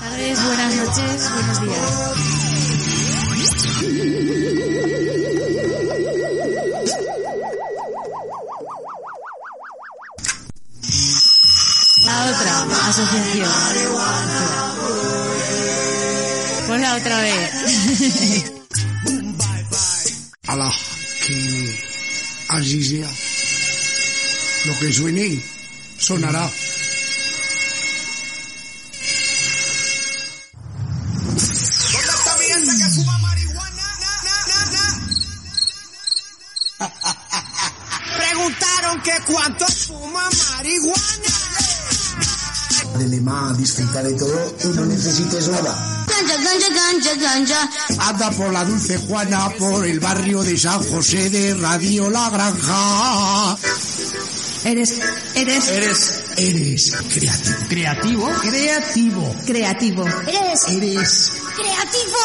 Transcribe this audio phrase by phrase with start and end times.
[0.00, 2.18] Tardes, buenas noches, buenos días.
[12.04, 13.50] La otra asociación.
[16.66, 17.50] Ponla otra vez.
[20.46, 20.72] Ala,
[21.26, 21.76] que
[22.48, 23.10] así sea.
[24.66, 25.40] Lo que suene,
[25.98, 26.50] sonará.
[43.40, 46.04] Más, disfruta de todo y no necesites nada.
[46.08, 47.70] Ganja, ganja, ganja, ganja.
[48.08, 53.56] Anda por la Dulce Juana, por el barrio de San José de Radio La Granja.
[54.64, 54.98] Eres,
[55.36, 56.92] eres Eres, eres
[57.68, 58.28] creativo.
[58.40, 58.40] ¿Creativo?
[58.40, 59.36] Creativo.
[59.46, 60.04] creativo.
[60.26, 62.16] Eres Eres creativo.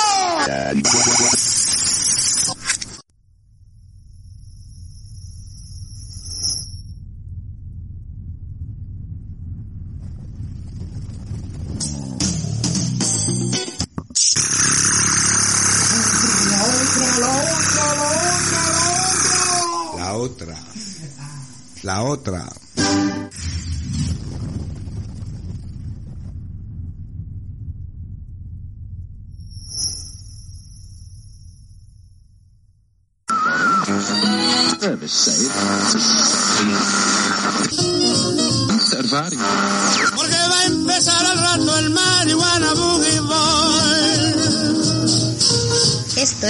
[20.33, 20.57] La otra.
[21.83, 22.49] La otra.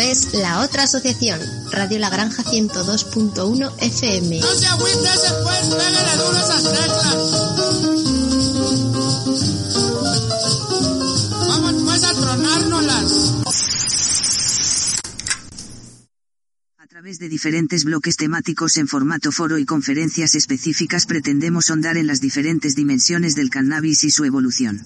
[0.03, 1.39] Es La Otra Asociación,
[1.71, 4.39] Radio La Granja 102.1 FM.
[4.39, 7.15] No se agüite esas teclas.
[11.47, 13.33] Vamos pues a tronárnoslas.
[16.77, 22.07] A través de diferentes bloques temáticos en formato foro y conferencias específicas pretendemos sondar en
[22.07, 24.85] las diferentes dimensiones del cannabis y su evolución.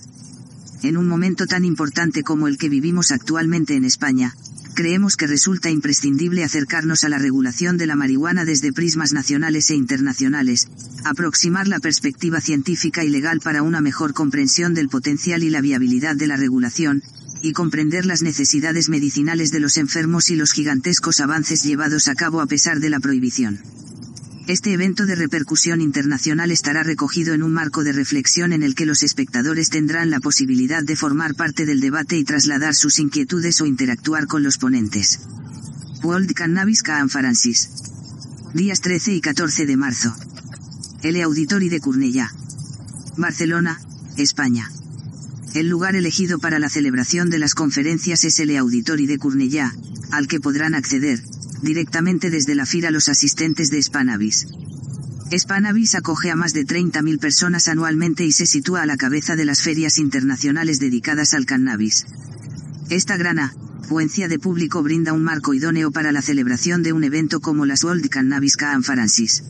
[0.83, 4.35] En un momento tan importante como el que vivimos actualmente en España,
[4.77, 9.75] creemos que resulta imprescindible acercarnos a la regulación de la marihuana desde prismas nacionales e
[9.75, 10.67] internacionales,
[11.03, 16.15] aproximar la perspectiva científica y legal para una mejor comprensión del potencial y la viabilidad
[16.15, 17.01] de la regulación,
[17.41, 22.39] y comprender las necesidades medicinales de los enfermos y los gigantescos avances llevados a cabo
[22.39, 23.59] a pesar de la prohibición.
[24.47, 28.85] Este evento de repercusión internacional estará recogido en un marco de reflexión en el que
[28.85, 33.65] los espectadores tendrán la posibilidad de formar parte del debate y trasladar sus inquietudes o
[33.65, 35.19] interactuar con los ponentes.
[36.01, 37.71] World Cannabis Conferences.
[38.53, 40.15] Días 13 y 14 de marzo.
[41.03, 42.31] El Auditori de Cornellà.
[43.17, 43.81] Barcelona,
[44.15, 44.71] España.
[45.55, 49.75] El lugar elegido para la celebración de las conferencias es el Auditori de Cornellà,
[50.11, 51.21] al que podrán acceder,
[51.61, 54.47] directamente desde la FIRA los asistentes de Spanavis.
[55.35, 59.45] Spanavis acoge a más de 30.000 personas anualmente y se sitúa a la cabeza de
[59.45, 62.05] las ferias internacionales dedicadas al cannabis.
[62.89, 67.41] Esta gran afluencia de público brinda un marco idóneo para la celebración de un evento
[67.41, 69.43] como las World Cannabis Conferences.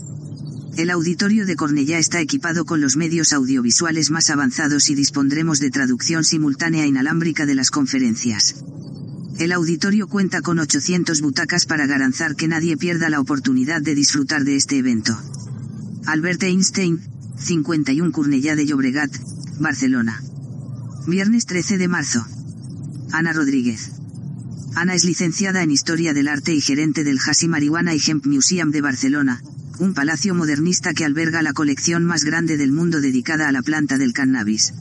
[0.77, 5.71] El auditorio de Cornellá está equipado con los medios audiovisuales más avanzados y dispondremos de
[5.71, 8.63] traducción simultánea inalámbrica de las conferencias.
[9.39, 14.43] El auditorio cuenta con 800 butacas para garantizar que nadie pierda la oportunidad de disfrutar
[14.43, 15.15] de este evento.
[16.07, 16.99] Albert Einstein,
[17.37, 19.11] 51 Cornellá de Llobregat,
[19.59, 20.23] Barcelona.
[21.05, 22.25] Viernes 13 de marzo.
[23.11, 23.91] Ana Rodríguez.
[24.73, 28.71] Ana es licenciada en Historia del Arte y gerente del Hasi Marihuana y Hemp Museum
[28.71, 29.43] de Barcelona,
[29.77, 33.99] un palacio modernista que alberga la colección más grande del mundo dedicada a la planta
[33.99, 34.73] del cannabis.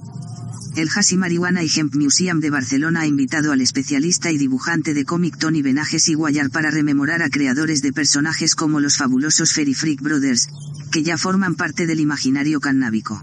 [0.76, 5.06] El Hasi Marihuana y Hemp Museum de Barcelona ha invitado al especialista y dibujante de
[5.06, 9.73] cómic Tony Benajes y Guayar para rememorar a creadores de personajes como los fabulosos Fairy
[9.73, 10.50] Freak Brothers,
[10.93, 13.23] que ya forman parte del imaginario cannábico.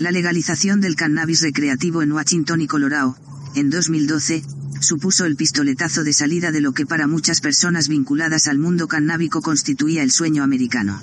[0.00, 3.16] La legalización del cannabis recreativo en Washington y Colorado,
[3.54, 4.42] en 2012,
[4.80, 9.40] supuso el pistoletazo de salida de lo que para muchas personas vinculadas al mundo cannábico
[9.40, 11.00] constituía el sueño americano.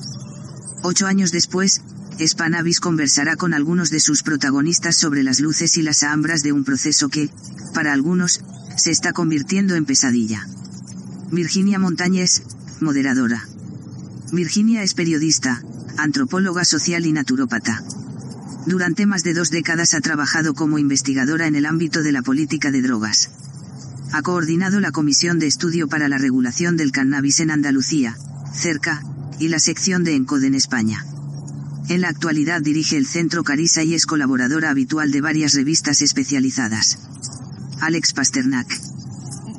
[0.84, 1.82] Ocho años después,
[2.20, 6.64] Spanavis conversará con algunos de sus protagonistas sobre las luces y las sombras de un
[6.64, 7.30] proceso que,
[7.74, 8.42] para algunos,
[8.78, 10.48] se está convirtiendo en pesadilla.
[11.32, 12.44] Virginia Montañez,
[12.80, 13.48] moderadora.
[14.32, 15.64] Virginia es periodista,
[15.98, 17.84] antropóloga social y naturópata.
[18.66, 22.72] Durante más de dos décadas ha trabajado como investigadora en el ámbito de la política
[22.72, 23.32] de drogas.
[24.12, 28.16] Ha coordinado la Comisión de Estudio para la Regulación del Cannabis en Andalucía,
[28.54, 29.04] cerca,
[29.40, 31.06] y la sección de ENCODE en España.
[31.90, 36.98] En la actualidad dirige el Centro Carisa y es colaboradora habitual de varias revistas especializadas.
[37.82, 38.80] Alex Pasternak.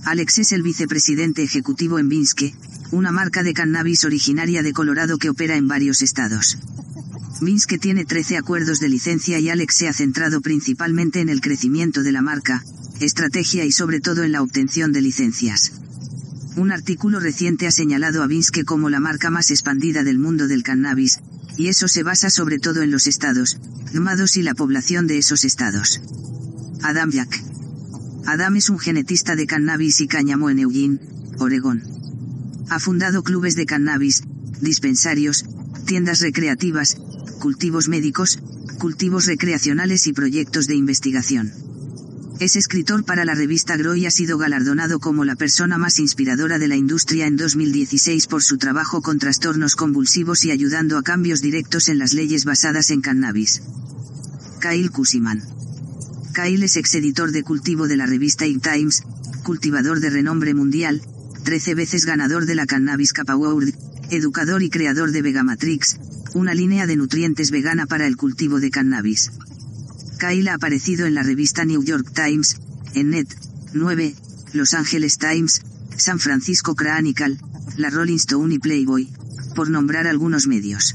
[0.04, 2.54] Alex es el vicepresidente ejecutivo en Vinske,
[2.92, 6.58] una marca de cannabis originaria de Colorado que opera en varios estados.
[7.42, 12.02] Vinske tiene 13 acuerdos de licencia y Alex se ha centrado principalmente en el crecimiento
[12.02, 12.64] de la marca,
[13.00, 15.72] estrategia y sobre todo en la obtención de licencias.
[16.56, 20.62] Un artículo reciente ha señalado a Vinske como la marca más expandida del mundo del
[20.62, 21.18] cannabis,
[21.56, 23.58] y eso se basa sobre todo en los estados,
[23.92, 26.00] llamados y la población de esos estados.
[26.82, 27.42] Adam Jack.
[28.26, 31.00] Adam es un genetista de cannabis y cáñamo en Eugene,
[31.38, 31.82] Oregón.
[32.70, 34.22] Ha fundado clubes de cannabis,
[34.60, 35.44] dispensarios,
[35.86, 36.96] tiendas recreativas,
[37.40, 38.38] cultivos médicos,
[38.78, 41.63] cultivos recreacionales y proyectos de investigación.
[42.40, 46.58] Es escritor para la revista Grow y ha sido galardonado como la persona más inspiradora
[46.58, 51.40] de la industria en 2016 por su trabajo con trastornos convulsivos y ayudando a cambios
[51.40, 53.62] directos en las leyes basadas en cannabis.
[54.60, 55.42] Kyle Kusiman.
[56.34, 59.04] Kyle es exeditor de cultivo de la revista Ig Times,
[59.44, 61.02] cultivador de renombre mundial,
[61.44, 63.74] 13 veces ganador de la Cannabis Cup Award,
[64.10, 65.98] educador y creador de Vegamatrix,
[66.34, 69.30] una línea de nutrientes vegana para el cultivo de cannabis.
[70.18, 72.56] Kyle ha aparecido en la revista New York Times,
[72.94, 73.28] en Net,
[73.72, 74.14] 9,
[74.52, 75.62] Los Angeles Times,
[75.96, 77.38] San Francisco Chronicle,
[77.76, 79.08] la Rolling Stone y Playboy,
[79.54, 80.94] por nombrar algunos medios.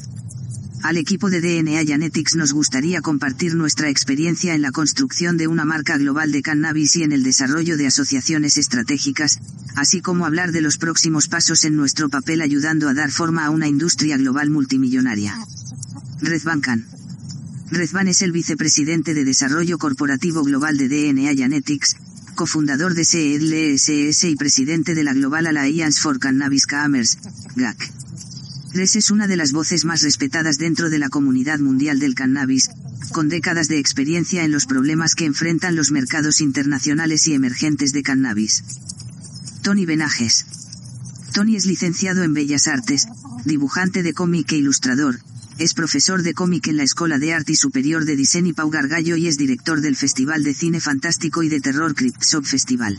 [0.81, 5.65] Al equipo de DNA Genetics nos gustaría compartir nuestra experiencia en la construcción de una
[5.65, 9.39] marca global de cannabis y en el desarrollo de asociaciones estratégicas,
[9.75, 13.49] así como hablar de los próximos pasos en nuestro papel ayudando a dar forma a
[13.49, 15.37] una industria global multimillonaria.
[16.21, 16.98] Redvan Khan.
[17.71, 21.97] Redvan es el vicepresidente de Desarrollo Corporativo Global de DNA Genetics,
[22.33, 27.19] cofundador de CLSS y presidente de la Global Alliance for Cannabis Commerce,
[27.55, 27.91] GAC.
[28.73, 32.71] Res es una de las voces más respetadas dentro de la comunidad mundial del cannabis,
[33.11, 38.01] con décadas de experiencia en los problemas que enfrentan los mercados internacionales y emergentes de
[38.01, 38.63] cannabis.
[39.61, 40.45] Tony Benajes.
[41.33, 43.07] Tony es licenciado en Bellas Artes,
[43.45, 45.19] dibujante de cómic e ilustrador,
[45.59, 49.27] es profesor de cómic en la Escuela de Arte Superior de Diseño Pau Gargallo y
[49.27, 52.97] es director del Festival de Cine Fantástico y de Terror Cryptshop Festival.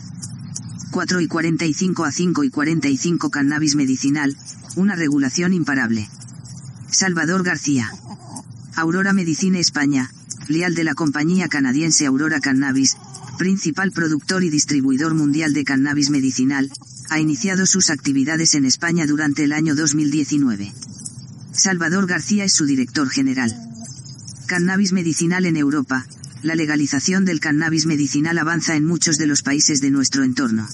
[0.90, 4.36] 4 y 45 a 5 y 45 Cannabis Medicinal,
[4.76, 6.06] una regulación imparable.
[6.90, 7.90] Salvador García.
[8.76, 10.10] Aurora Medicina España,
[10.46, 12.98] filial de la compañía canadiense Aurora Cannabis,
[13.38, 16.70] principal productor y distribuidor mundial de cannabis medicinal,
[17.08, 20.74] ha iniciado sus actividades en España durante el año 2019.
[21.52, 23.54] Salvador García es su director general.
[24.46, 26.06] Cannabis medicinal en Europa.
[26.42, 30.66] La legalización del cannabis medicinal avanza en muchos de los países de nuestro entorno.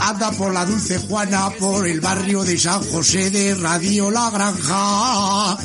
[0.00, 5.58] Anda por la Dulce Juana, por el barrio de San José de Radio La Granja.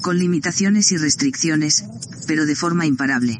[0.00, 1.84] Con limitaciones y restricciones,
[2.26, 3.38] pero de forma imparable.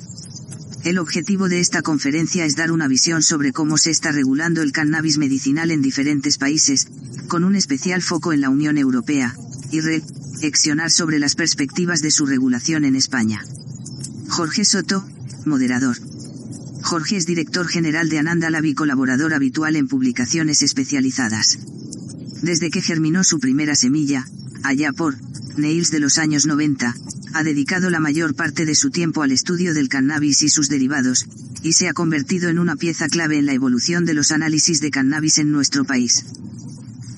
[0.84, 4.72] El objetivo de esta conferencia es dar una visión sobre cómo se está regulando el
[4.72, 6.86] cannabis medicinal en diferentes países,
[7.26, 9.34] con un especial foco en la Unión Europea,
[9.72, 13.44] y reflexionar sobre las perspectivas de su regulación en España.
[14.28, 15.04] Jorge Soto,
[15.44, 15.98] moderador.
[16.82, 21.58] Jorge es director general de Ananda Lab y colaborador habitual en publicaciones especializadas.
[22.42, 24.26] Desde que germinó su primera semilla,
[24.62, 25.16] allá por
[25.56, 26.94] Nails de los años 90,
[27.32, 31.26] ha dedicado la mayor parte de su tiempo al estudio del cannabis y sus derivados,
[31.62, 34.90] y se ha convertido en una pieza clave en la evolución de los análisis de
[34.90, 36.24] cannabis en nuestro país.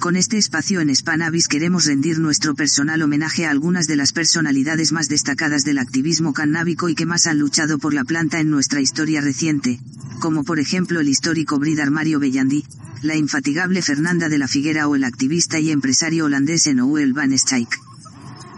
[0.01, 4.93] Con este espacio en Spanavis queremos rendir nuestro personal homenaje a algunas de las personalidades
[4.93, 8.81] más destacadas del activismo cannábico y que más han luchado por la planta en nuestra
[8.81, 9.79] historia reciente,
[10.19, 12.65] como por ejemplo el histórico Bridar Mario Bellandí,
[13.03, 17.90] la infatigable Fernanda de la Figuera o el activista y empresario holandés Enoel van Stijk.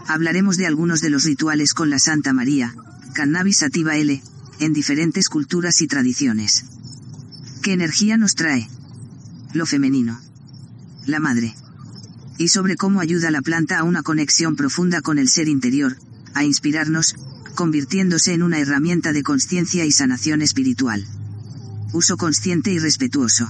[0.07, 2.75] Hablaremos de algunos de los rituales con la Santa María,
[3.13, 4.21] Cannabis Sativa L,
[4.59, 6.65] en diferentes culturas y tradiciones.
[7.61, 8.67] ¿Qué energía nos trae?
[9.53, 10.19] Lo femenino.
[11.05, 11.55] La madre.
[12.37, 15.97] Y sobre cómo ayuda la planta a una conexión profunda con el ser interior,
[16.33, 17.15] a inspirarnos,
[17.55, 21.05] convirtiéndose en una herramienta de conciencia y sanación espiritual.
[21.93, 23.49] Uso consciente y respetuoso.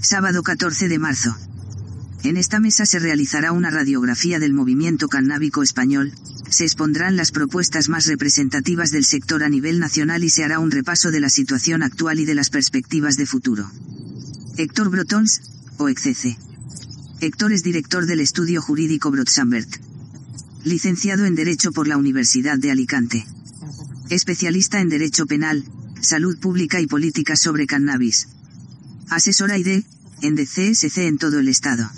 [0.00, 1.36] Sábado 14 de marzo.
[2.24, 6.12] En esta mesa se realizará una radiografía del movimiento cannábico español,
[6.50, 10.70] se expondrán las propuestas más representativas del sector a nivel nacional y se hará un
[10.70, 13.70] repaso de la situación actual y de las perspectivas de futuro.
[14.56, 15.40] Héctor Brotons,
[15.76, 16.36] OECC.
[17.20, 19.68] Héctor es director del estudio jurídico Brotsambert.
[20.64, 23.26] Licenciado en Derecho por la Universidad de Alicante.
[24.10, 25.64] Especialista en Derecho Penal,
[26.00, 28.28] Salud Pública y Políticas sobre Cannabis.
[29.08, 29.84] Asesora ID,
[30.22, 31.90] en DCSC en todo el Estado.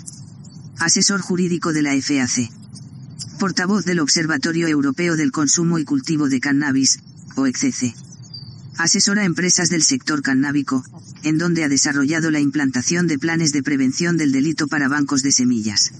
[0.81, 2.49] Asesor jurídico de la FAC.
[3.39, 6.97] Portavoz del Observatorio Europeo del Consumo y Cultivo de Cannabis,
[7.35, 7.93] OECC.
[8.79, 10.83] Asesora a empresas del sector cannábico,
[11.21, 15.31] en donde ha desarrollado la implantación de planes de prevención del delito para bancos de
[15.31, 15.91] semillas.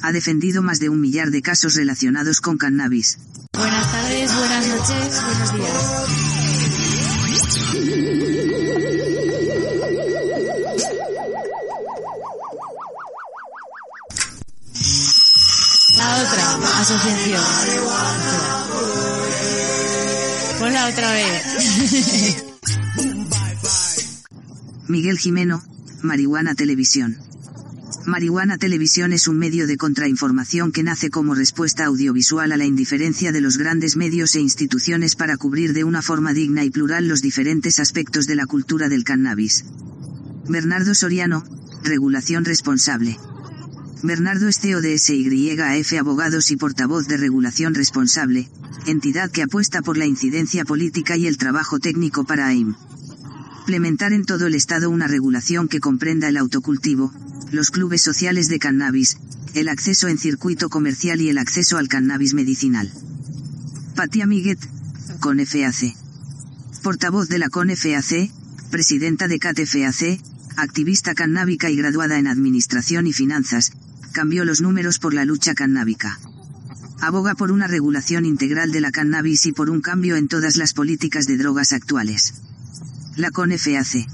[0.00, 3.18] Ha defendido más de un millar de casos relacionados con cannabis.
[3.52, 6.27] Buenas tardes, buenas noches, buenos días.
[20.88, 22.44] Otra vez.
[24.88, 25.62] Miguel Jimeno,
[26.02, 27.18] Marihuana Televisión.
[28.06, 33.32] Marihuana Televisión es un medio de contrainformación que nace como respuesta audiovisual a la indiferencia
[33.32, 37.20] de los grandes medios e instituciones para cubrir de una forma digna y plural los
[37.20, 39.66] diferentes aspectos de la cultura del cannabis.
[40.48, 41.44] Bernardo Soriano,
[41.84, 43.18] Regulación Responsable.
[44.02, 48.48] Bernardo es CEO de SYAF Abogados y portavoz de Regulación Responsable,
[48.86, 52.76] entidad que apuesta por la incidencia política y el trabajo técnico para AIM.
[53.60, 57.12] Implementar en todo el Estado una regulación que comprenda el autocultivo,
[57.50, 59.18] los clubes sociales de cannabis,
[59.54, 62.92] el acceso en circuito comercial y el acceso al cannabis medicinal.
[63.96, 64.60] Patia Miguet,
[65.18, 65.96] con FAC.
[66.84, 68.30] Portavoz de la CONFAC,
[68.70, 70.20] presidenta de CATFAC,
[70.56, 73.72] activista cannábica y graduada en Administración y Finanzas,
[74.18, 76.18] cambió los números por la lucha cannábica.
[77.00, 80.72] Aboga por una regulación integral de la cannabis y por un cambio en todas las
[80.72, 82.34] políticas de drogas actuales.
[83.14, 84.08] La CONFAC.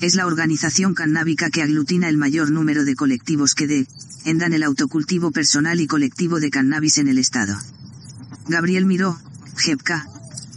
[0.00, 3.86] Es la organización cannábica que aglutina el mayor número de colectivos que de,
[4.24, 7.54] endan el autocultivo personal y colectivo de cannabis en el Estado.
[8.48, 9.20] Gabriel Miró,
[9.58, 10.08] GEPCA,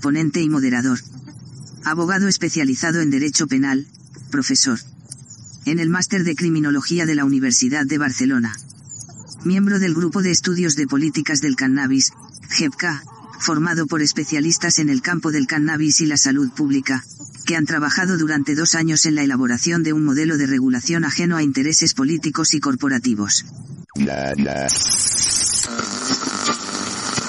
[0.02, 1.02] ponente y moderador.
[1.84, 3.86] Abogado especializado en Derecho Penal,
[4.30, 4.80] profesor.
[5.66, 8.54] En el Máster de Criminología de la Universidad de Barcelona.
[9.44, 12.12] Miembro del Grupo de Estudios de Políticas del Cannabis,
[12.50, 13.04] GEPCA,
[13.40, 17.04] formado por especialistas en el campo del cannabis y la salud pública,
[17.46, 21.38] que han trabajado durante dos años en la elaboración de un modelo de regulación ajeno
[21.38, 23.46] a intereses políticos y corporativos.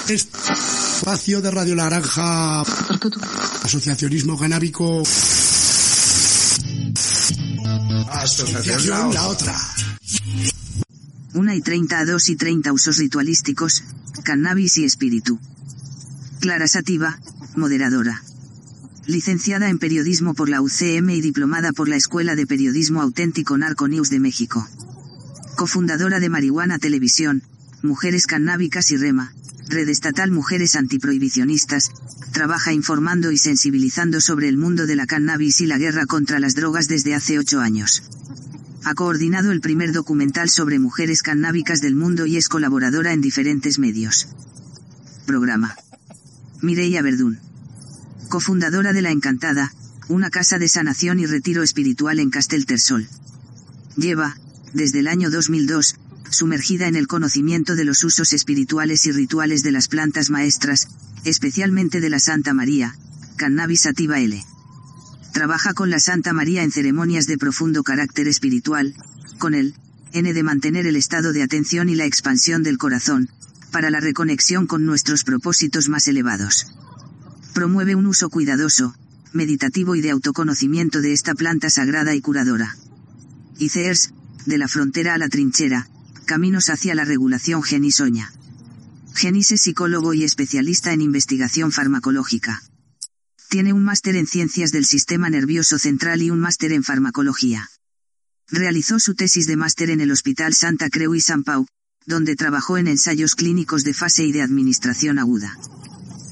[0.08, 2.62] Espacio de Radio La Granja.
[3.62, 5.02] Asociacionismo canábico.
[8.22, 9.56] Asociación La Otra.
[11.34, 13.82] 1 y 30 a 2 y 30 usos ritualísticos,
[14.22, 15.40] cannabis y espíritu.
[16.38, 17.18] Clara Sativa,
[17.56, 18.22] moderadora.
[19.06, 23.88] Licenciada en periodismo por la UCM y diplomada por la Escuela de Periodismo Auténtico Narco
[23.88, 24.68] News de México.
[25.56, 27.42] Cofundadora de Marihuana Televisión,
[27.82, 29.34] Mujeres Cannábicas y Rema,
[29.72, 31.90] Red Estatal Mujeres Antiprohibicionistas,
[32.30, 36.54] trabaja informando y sensibilizando sobre el mundo de la cannabis y la guerra contra las
[36.54, 38.02] drogas desde hace ocho años.
[38.84, 43.78] Ha coordinado el primer documental sobre mujeres cannábicas del mundo y es colaboradora en diferentes
[43.78, 44.28] medios.
[45.24, 45.74] Programa.
[46.60, 47.38] Mireia Verdún.
[48.28, 49.72] Cofundadora de La Encantada,
[50.08, 53.08] una casa de sanación y retiro espiritual en Casteltersol.
[53.96, 54.36] Lleva,
[54.74, 55.96] desde el año 2002,
[56.30, 60.88] sumergida en el conocimiento de los usos espirituales y rituales de las plantas maestras,
[61.24, 62.96] especialmente de la Santa María,
[63.36, 64.42] Cannabis Sativa L.
[65.32, 68.94] Trabaja con la Santa María en ceremonias de profundo carácter espiritual,
[69.38, 69.74] con el
[70.12, 73.30] N de mantener el estado de atención y la expansión del corazón,
[73.70, 76.66] para la reconexión con nuestros propósitos más elevados.
[77.54, 78.94] Promueve un uso cuidadoso,
[79.32, 82.76] meditativo y de autoconocimiento de esta planta sagrada y curadora.
[83.58, 84.12] ICERS,
[84.46, 85.88] de la frontera a la trinchera,
[86.24, 88.32] caminos hacia la regulación Genisoña.
[89.14, 92.62] Genis es psicólogo y especialista en investigación farmacológica.
[93.48, 97.68] Tiene un máster en ciencias del sistema nervioso central y un máster en farmacología.
[98.48, 101.66] Realizó su tesis de máster en el Hospital Santa Creu y San Pau,
[102.06, 105.58] donde trabajó en ensayos clínicos de fase y de administración aguda.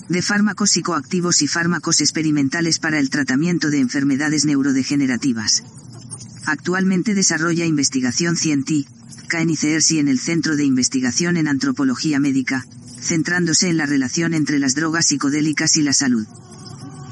[0.08, 5.62] De fármacos psicoactivos y fármacos experimentales para el tratamiento de enfermedades neurodegenerativas.
[6.46, 8.90] Actualmente desarrolla investigación científica
[9.32, 12.66] en y en el Centro de Investigación en Antropología Médica,
[13.00, 16.26] centrándose en la relación entre las drogas psicodélicas y la salud.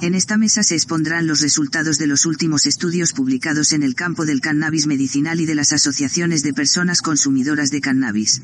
[0.01, 4.27] En esta mesa se expondrán los resultados de los últimos estudios publicados en el campo
[4.27, 8.43] del cannabis medicinal y de las asociaciones de personas consumidoras de cannabis.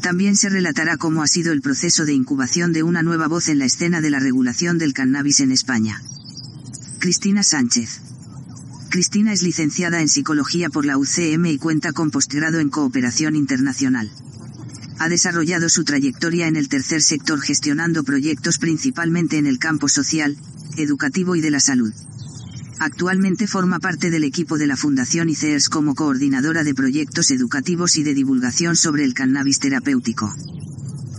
[0.00, 3.58] También se relatará cómo ha sido el proceso de incubación de una nueva voz en
[3.60, 6.02] la escena de la regulación del cannabis en España.
[6.98, 8.00] Cristina Sánchez.
[8.90, 14.10] Cristina es licenciada en Psicología por la UCM y cuenta con postgrado en Cooperación Internacional.
[14.98, 20.36] Ha desarrollado su trayectoria en el tercer sector gestionando proyectos principalmente en el campo social,
[20.76, 21.92] educativo y de la salud.
[22.80, 28.02] Actualmente forma parte del equipo de la Fundación ICERS como coordinadora de proyectos educativos y
[28.02, 30.34] de divulgación sobre el cannabis terapéutico.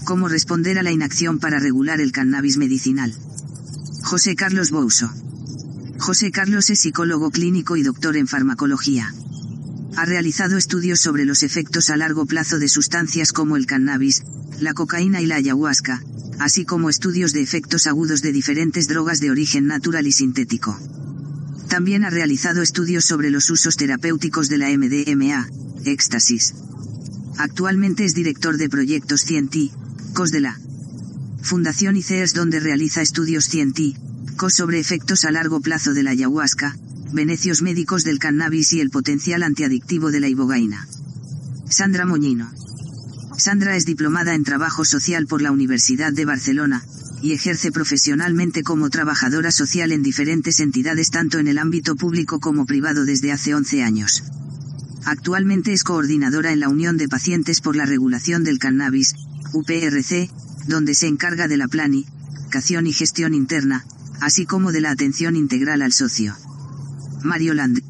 [0.04, 3.16] Cómo responder a la inacción para regular el cannabis medicinal.
[4.04, 5.10] José Carlos Bouso.
[6.02, 9.14] José Carlos es psicólogo clínico y doctor en farmacología.
[9.96, 14.24] Ha realizado estudios sobre los efectos a largo plazo de sustancias como el cannabis,
[14.60, 16.02] la cocaína y la ayahuasca,
[16.40, 20.76] así como estudios de efectos agudos de diferentes drogas de origen natural y sintético.
[21.70, 25.48] También ha realizado estudios sobre los usos terapéuticos de la MDMA,
[25.86, 26.56] éxtasis.
[27.38, 30.60] Actualmente es director de proyectos científicos de la
[31.44, 34.11] Fundación ICERS donde realiza estudios científicos
[34.50, 36.76] sobre efectos a largo plazo de la ayahuasca,
[37.14, 40.88] beneficios médicos del cannabis y el potencial antiadictivo de la ibogaina.
[41.70, 42.52] Sandra Moñino.
[43.38, 46.84] Sandra es diplomada en trabajo social por la Universidad de Barcelona,
[47.22, 52.66] y ejerce profesionalmente como trabajadora social en diferentes entidades tanto en el ámbito público como
[52.66, 54.24] privado desde hace 11 años.
[55.06, 59.14] Actualmente es coordinadora en la Unión de Pacientes por la Regulación del Cannabis,
[59.54, 60.30] UPRC,
[60.68, 63.86] donde se encarga de la planificación y gestión interna,
[64.22, 66.38] así como de la atención integral al socio.
[67.24, 67.82] Mario Land.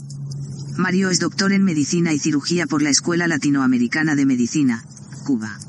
[0.78, 4.84] Mario es doctor en medicina y cirugía por la Escuela Latinoamericana de Medicina,
[5.26, 5.60] Cuba.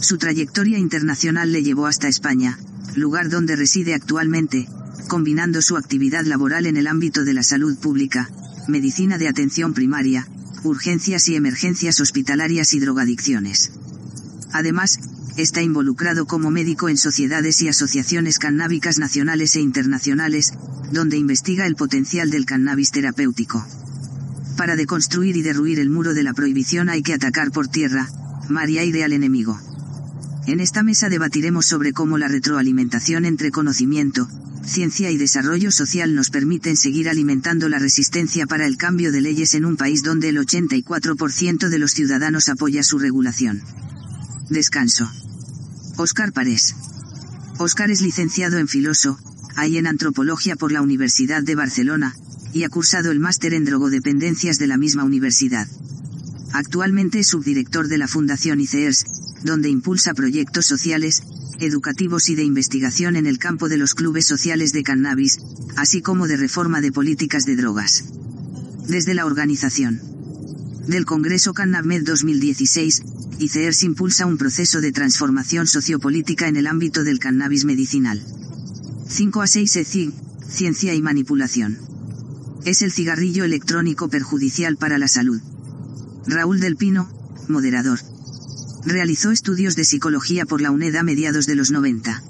[0.00, 2.58] Su trayectoria internacional le llevó hasta España,
[2.94, 4.68] lugar donde reside actualmente,
[5.08, 8.30] combinando su actividad laboral en el ámbito de la salud pública,
[8.68, 10.26] medicina de atención primaria,
[10.62, 13.72] urgencias y emergencias hospitalarias y drogadicciones.
[14.52, 15.00] Además,
[15.40, 20.52] está involucrado como médico en sociedades y asociaciones cannábicas nacionales e internacionales,
[20.92, 23.66] donde investiga el potencial del cannabis terapéutico.
[24.56, 28.08] Para deconstruir y derruir el muro de la prohibición hay que atacar por tierra,
[28.48, 29.58] mar y aire al enemigo.
[30.46, 34.28] En esta mesa debatiremos sobre cómo la retroalimentación entre conocimiento,
[34.64, 39.54] ciencia y desarrollo social nos permiten seguir alimentando la resistencia para el cambio de leyes
[39.54, 43.62] en un país donde el 84% de los ciudadanos apoya su regulación.
[44.48, 45.10] Descanso.
[46.00, 46.74] Óscar Parés.
[47.58, 49.18] Óscar es licenciado en Filoso,
[49.68, 52.14] y en Antropología por la Universidad de Barcelona,
[52.54, 55.68] y ha cursado el máster en drogodependencias de la misma universidad.
[56.54, 59.04] Actualmente es subdirector de la Fundación ICERS,
[59.44, 61.22] donde impulsa proyectos sociales,
[61.58, 65.38] educativos y de investigación en el campo de los clubes sociales de cannabis,
[65.76, 68.04] así como de reforma de políticas de drogas.
[68.88, 70.09] Desde la organización
[70.86, 73.02] del Congreso CannabMed 2016,
[73.38, 78.22] ICERS impulsa un proceso de transformación sociopolítica en el ámbito del cannabis medicinal.
[79.08, 80.12] 5 a 6 ECIG,
[80.48, 81.78] Ciencia y Manipulación.
[82.64, 85.40] Es el cigarrillo electrónico perjudicial para la salud.
[86.26, 87.08] Raúl del Pino,
[87.48, 88.00] moderador.
[88.84, 92.22] Realizó estudios de psicología por la UNED a mediados de los 90.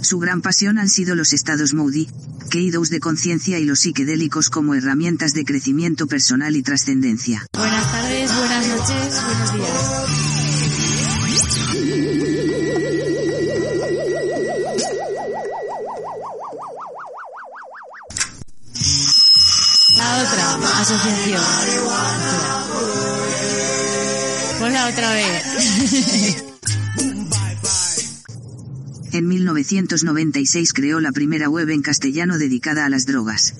[0.00, 2.08] Su gran pasión han sido los estados Moody,
[2.48, 7.46] Keidos de conciencia y los psiquedélicos como herramientas de crecimiento personal y trascendencia.
[7.52, 10.28] Buenas tardes, buenas noches, buenos días.
[19.96, 21.42] La otra asociación.
[24.58, 26.44] Ponla otra vez.
[29.10, 33.54] En 1996 creó la primera web en castellano dedicada a las drogas.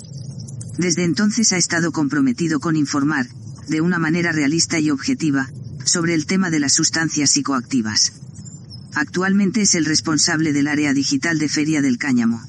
[0.77, 3.27] Desde entonces ha estado comprometido con informar,
[3.67, 5.49] de una manera realista y objetiva,
[5.85, 8.13] sobre el tema de las sustancias psicoactivas.
[8.95, 12.43] Actualmente es el responsable del área digital de Feria del Cáñamo.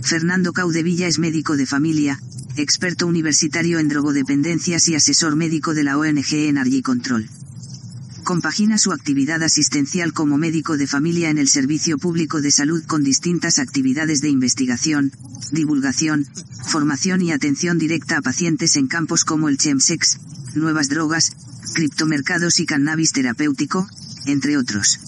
[0.00, 2.20] Fernando Caudevilla es médico de familia,
[2.56, 7.28] experto universitario en drogodependencias y asesor médico de la ONG Energy Control.
[8.24, 13.02] Compagina su actividad asistencial como médico de familia en el Servicio Público de Salud con
[13.02, 15.10] distintas actividades de investigación,
[15.50, 16.26] divulgación,
[16.64, 20.20] formación y atención directa a pacientes en campos como el chemsex,
[20.54, 21.32] nuevas drogas,
[21.74, 23.88] criptomercados y cannabis terapéutico,
[24.26, 25.00] entre otros.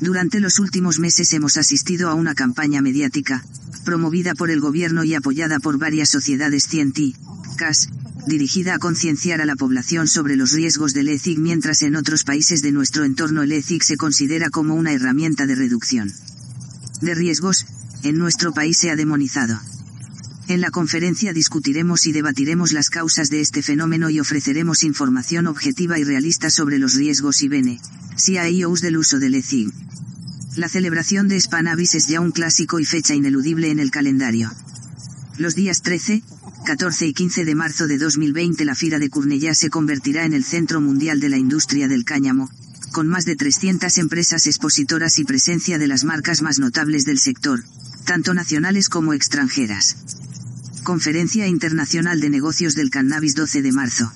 [0.00, 3.44] Durante los últimos meses hemos asistido a una campaña mediática,
[3.84, 7.90] promovida por el gobierno y apoyada por varias sociedades científicas,
[8.30, 12.62] dirigida a concienciar a la población sobre los riesgos del ECIG mientras en otros países
[12.62, 16.10] de nuestro entorno el ECIG se considera como una herramienta de reducción
[17.02, 17.66] de riesgos,
[18.02, 19.58] en nuestro país se ha demonizado.
[20.48, 25.98] En la conferencia discutiremos y debatiremos las causas de este fenómeno y ofreceremos información objetiva
[25.98, 29.72] y realista sobre los riesgos y beneficios del uso del ECI.
[30.56, 34.50] La celebración de Spanavis es ya un clásico y fecha ineludible en el calendario.
[35.38, 36.22] Los días 13,
[36.64, 40.44] 14 y 15 de marzo de 2020 la Fira de Cornellá se convertirá en el
[40.44, 42.50] centro mundial de la industria del cáñamo,
[42.92, 47.64] con más de 300 empresas expositoras y presencia de las marcas más notables del sector,
[48.04, 49.96] tanto nacionales como extranjeras.
[50.82, 54.12] Conferencia Internacional de Negocios del Cannabis 12 de marzo.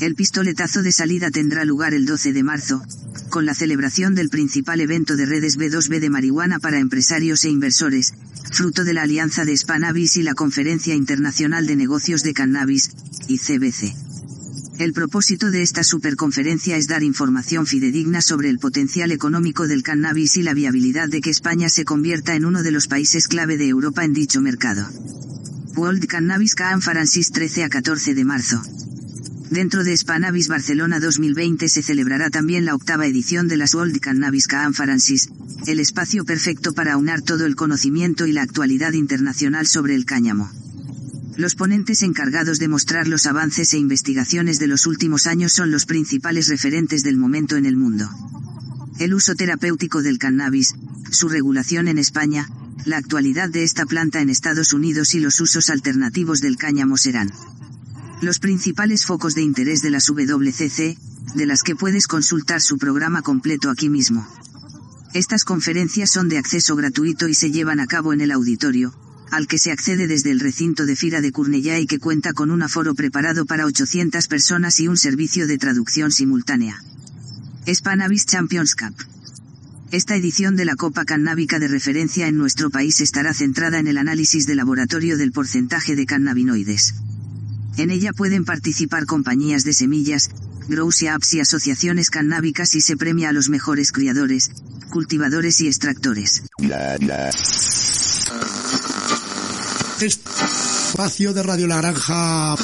[0.00, 2.82] El pistoletazo de salida tendrá lugar el 12 de marzo,
[3.30, 8.14] con la celebración del principal evento de redes B2B de marihuana para empresarios e inversores,
[8.50, 12.90] fruto de la alianza de Spanavis y la Conferencia Internacional de Negocios de Cannabis,
[13.28, 13.94] ICBC.
[14.78, 20.36] El propósito de esta superconferencia es dar información fidedigna sobre el potencial económico del cannabis
[20.36, 23.68] y la viabilidad de que España se convierta en uno de los países clave de
[23.68, 24.88] Europa en dicho mercado.
[25.76, 28.62] World Cannabis Conference 13 a 14 de marzo.
[29.50, 34.48] Dentro de Spanavis Barcelona 2020 se celebrará también la octava edición de las World Cannabis
[34.48, 35.28] Conferences,
[35.66, 40.50] el espacio perfecto para aunar todo el conocimiento y la actualidad internacional sobre el cáñamo.
[41.36, 45.86] Los ponentes encargados de mostrar los avances e investigaciones de los últimos años son los
[45.86, 48.10] principales referentes del momento en el mundo.
[48.98, 50.74] El uso terapéutico del cannabis,
[51.10, 52.48] su regulación en España,
[52.84, 57.30] la actualidad de esta planta en Estados Unidos y los usos alternativos del cáñamo serán
[58.20, 60.96] los principales focos de interés de las WCC,
[61.34, 64.26] de las que puedes consultar su programa completo aquí mismo.
[65.14, 68.94] Estas conferencias son de acceso gratuito y se llevan a cabo en el auditorio,
[69.30, 72.50] al que se accede desde el recinto de Fira de Curnellá y que cuenta con
[72.50, 76.82] un aforo preparado para 800 personas y un servicio de traducción simultánea.
[77.66, 78.94] Spanavis Champions Cup.
[79.90, 83.98] Esta edición de la Copa Cannábica de referencia en nuestro país estará centrada en el
[83.98, 86.94] análisis de laboratorio del porcentaje de cannabinoides.
[87.76, 90.30] En ella pueden participar compañías de semillas,
[90.68, 94.50] grows apps y asociaciones cannábicas y se premia a los mejores criadores,
[94.90, 96.42] cultivadores y extractores.
[100.00, 102.54] Espacio de Radio La Granja.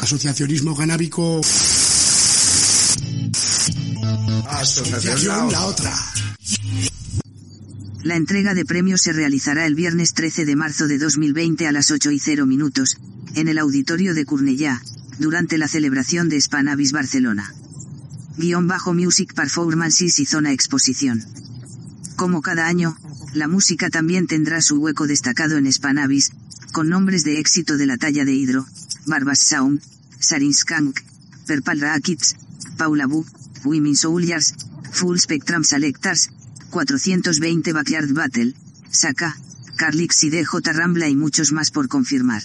[0.00, 1.40] Asociacionismo canábico.
[4.50, 5.94] Asociación La Otra.
[8.02, 11.90] La entrega de premios se realizará el viernes 13 de marzo de 2020 a las
[11.90, 12.96] 8 y 0 minutos,
[13.34, 14.80] en el auditorio de Curnellá,
[15.18, 17.52] durante la celebración de Spanavis Barcelona.
[18.36, 21.24] Guión bajo Music Performances y Zona Exposición.
[22.16, 22.96] Como cada año,
[23.34, 26.30] la música también tendrá su hueco destacado en Spanavis,
[26.72, 28.66] con nombres de éxito de la talla de Hydro,
[29.06, 29.80] Barbas Sound,
[30.20, 31.00] Skank,
[31.46, 32.36] Perpal Rackets,
[32.76, 33.26] Paula Bu,
[33.64, 34.54] Women Soldiers,
[34.92, 36.30] Full Spectrum Selectors,
[36.70, 38.54] 420 Backyard Battle,
[38.90, 39.36] Saka,
[39.76, 42.42] Carlix y DJ Rambla y muchos más por confirmar.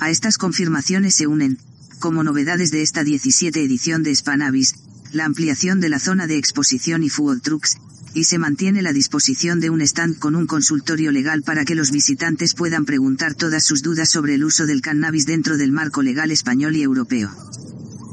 [0.00, 1.58] A estas confirmaciones se unen,
[2.00, 4.74] como novedades de esta 17 edición de Spanavis,
[5.12, 7.76] la ampliación de la zona de exposición y food trucks,
[8.14, 11.92] y se mantiene la disposición de un stand con un consultorio legal para que los
[11.92, 16.32] visitantes puedan preguntar todas sus dudas sobre el uso del cannabis dentro del marco legal
[16.32, 17.30] español y europeo.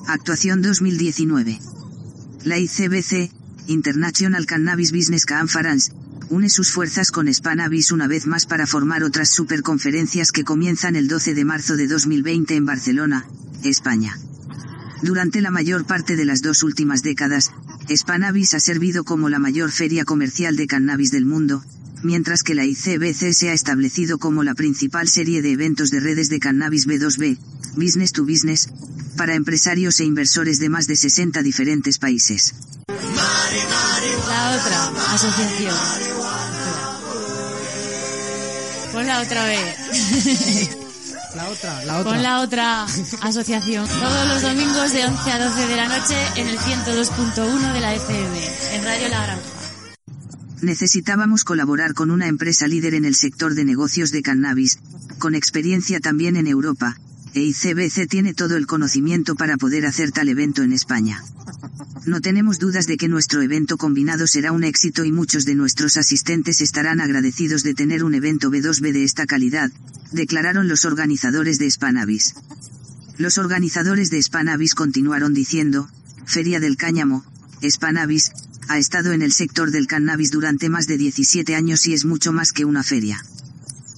[0.07, 1.59] Actuación 2019.
[2.43, 3.31] La ICBC,
[3.67, 5.91] International Cannabis Business Conference,
[6.29, 11.07] une sus fuerzas con Spanavis una vez más para formar otras superconferencias que comienzan el
[11.07, 13.25] 12 de marzo de 2020 en Barcelona,
[13.63, 14.17] España.
[15.01, 17.51] Durante la mayor parte de las dos últimas décadas,
[17.93, 21.63] Spanavis ha servido como la mayor feria comercial de cannabis del mundo,
[22.03, 26.29] mientras que la ICBC se ha establecido como la principal serie de eventos de redes
[26.29, 27.37] de cannabis B2B,
[27.75, 28.69] Business to Business,
[29.17, 32.53] para empresarios e inversores de más de 60 diferentes países.
[32.87, 35.75] La otra asociación.
[38.93, 40.77] Pon la otra vez.
[41.37, 42.11] La otra, la otra.
[42.11, 42.83] Pon la otra
[43.21, 43.87] asociación.
[43.99, 47.93] Todos los domingos de 11 a 12 de la noche en el 102.1 de la
[47.93, 49.43] FM, en Radio La Granja.
[50.63, 54.79] Necesitábamos colaborar con una empresa líder en el sector de negocios de cannabis,
[55.19, 56.97] con experiencia también en Europa,
[57.35, 61.21] e ICBC tiene todo el conocimiento para poder hacer tal evento en España.
[62.07, 65.97] No tenemos dudas de que nuestro evento combinado será un éxito y muchos de nuestros
[65.97, 69.71] asistentes estarán agradecidos de tener un evento B2B de esta calidad,
[70.13, 72.35] declararon los organizadores de Spanavis.
[73.17, 75.89] Los organizadores de Spanavis continuaron diciendo,
[76.25, 77.25] Feria del Cáñamo,
[77.61, 78.31] Spanavis,
[78.69, 82.31] ha estado en el sector del cannabis durante más de 17 años y es mucho
[82.31, 83.21] más que una feria.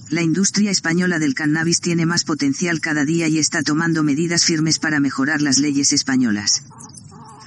[0.08, 4.80] La industria española del cannabis tiene más potencial cada día y está tomando medidas firmes
[4.80, 6.64] para mejorar las leyes españolas.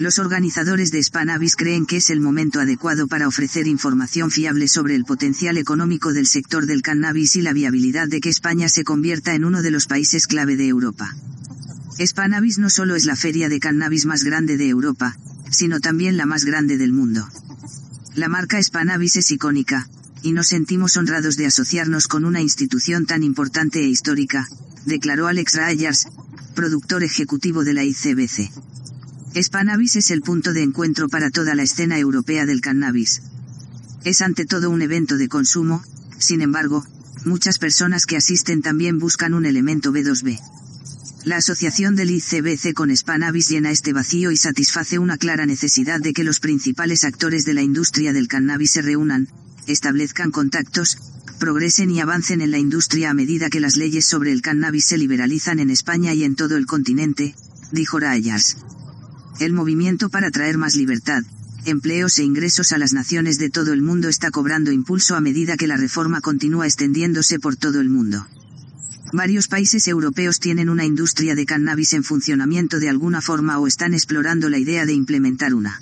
[0.03, 4.95] Los organizadores de Spanavis creen que es el momento adecuado para ofrecer información fiable sobre
[4.95, 9.33] el potencial económico del sector del cannabis y la viabilidad de que España se convierta
[9.33, 11.15] en uno de los países clave de Europa.
[11.97, 15.15] Spanavis no solo es la feria de cannabis más grande de Europa,
[15.49, 17.25] sino también la más grande del mundo.
[18.13, 19.87] La marca Spanavis es icónica,
[20.21, 24.49] y nos sentimos honrados de asociarnos con una institución tan importante e histórica,
[24.85, 26.07] declaró Alex Rayers,
[26.55, 28.51] productor ejecutivo de la ICBC.
[29.41, 33.23] Spanavis es el punto de encuentro para toda la escena europea del cannabis.
[34.03, 35.83] Es ante todo un evento de consumo,
[36.19, 36.85] sin embargo,
[37.25, 40.39] muchas personas que asisten también buscan un elemento B2B.
[41.25, 46.13] La asociación del ICBC con Spanavis llena este vacío y satisface una clara necesidad de
[46.13, 49.29] que los principales actores de la industria del cannabis se reúnan,
[49.65, 50.97] establezcan contactos,
[51.39, 54.97] progresen y avancen en la industria a medida que las leyes sobre el cannabis se
[54.99, 57.35] liberalizan en España y en todo el continente,
[57.71, 58.57] dijo Rayas.
[59.39, 61.23] El movimiento para traer más libertad,
[61.65, 65.57] empleos e ingresos a las naciones de todo el mundo está cobrando impulso a medida
[65.57, 68.27] que la reforma continúa extendiéndose por todo el mundo.
[69.11, 73.93] Varios países europeos tienen una industria de cannabis en funcionamiento de alguna forma o están
[73.93, 75.81] explorando la idea de implementar una.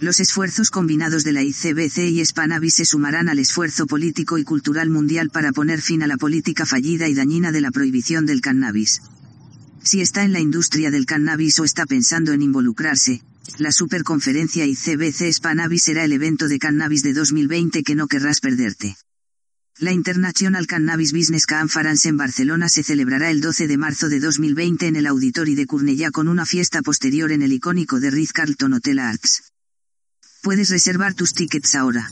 [0.00, 4.90] Los esfuerzos combinados de la ICBC y Spanavis se sumarán al esfuerzo político y cultural
[4.90, 9.02] mundial para poner fin a la política fallida y dañina de la prohibición del cannabis.
[9.82, 13.22] Si está en la industria del cannabis o está pensando en involucrarse,
[13.58, 18.96] la superconferencia ICBC Spanavis será el evento de cannabis de 2020 que no querrás perderte.
[19.78, 24.86] La International Cannabis Business Conference en Barcelona se celebrará el 12 de marzo de 2020
[24.88, 28.98] en el Auditori de Cornellà con una fiesta posterior en el icónico de Ritz-Carlton Hotel
[28.98, 29.52] Arts.
[30.42, 32.10] Puedes reservar tus tickets ahora.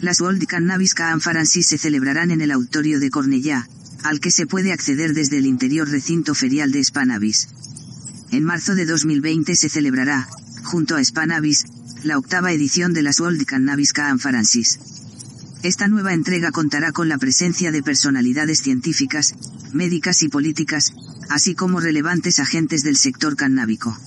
[0.00, 3.66] Las World Cannabis Conference se celebrarán en el Auditorio de Cornellà,
[4.06, 7.48] al que se puede acceder desde el interior recinto ferial de Spanavis.
[8.30, 10.28] En marzo de 2020 se celebrará,
[10.62, 11.64] junto a Spanavis,
[12.04, 14.78] la octava edición de las World Cannabis Conferences.
[15.64, 19.34] Esta nueva entrega contará con la presencia de personalidades científicas,
[19.72, 20.92] médicas y políticas,
[21.28, 23.98] así como relevantes agentes del sector cannábico.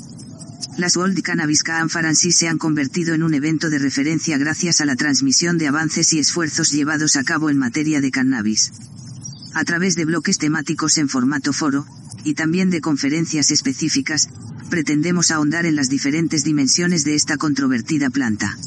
[0.77, 4.95] Las World Cannabis Conferences se han convertido en un evento de referencia gracias a la
[4.95, 8.71] transmisión de avances y esfuerzos llevados a cabo en materia de cannabis
[9.59, 11.85] a través de bloques temáticos en formato foro,
[12.23, 14.29] y también de conferencias específicas,
[14.69, 18.57] pretendemos ahondar en las diferentes dimensiones de esta controvertida planta.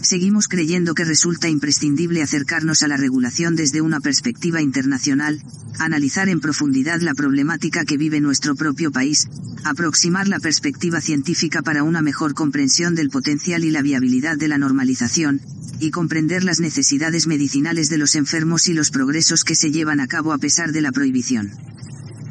[0.00, 5.42] Seguimos creyendo que resulta imprescindible acercarnos a la regulación desde una perspectiva internacional,
[5.80, 9.28] analizar en profundidad la problemática que vive nuestro propio país,
[9.64, 14.58] aproximar la perspectiva científica para una mejor comprensión del potencial y la viabilidad de la
[14.58, 15.40] normalización,
[15.82, 20.06] y comprender las necesidades medicinales de los enfermos y los progresos que se llevan a
[20.06, 21.50] cabo a pesar de la prohibición.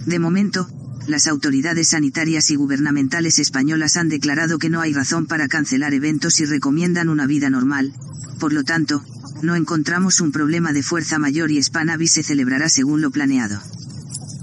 [0.04, 0.68] De momento,
[1.06, 6.38] las autoridades sanitarias y gubernamentales españolas han declarado que no hay razón para cancelar eventos
[6.40, 7.94] y recomiendan una vida normal,
[8.38, 9.02] por lo tanto,
[9.42, 13.62] no encontramos un problema de fuerza mayor y Spanavis se celebrará según lo planeado.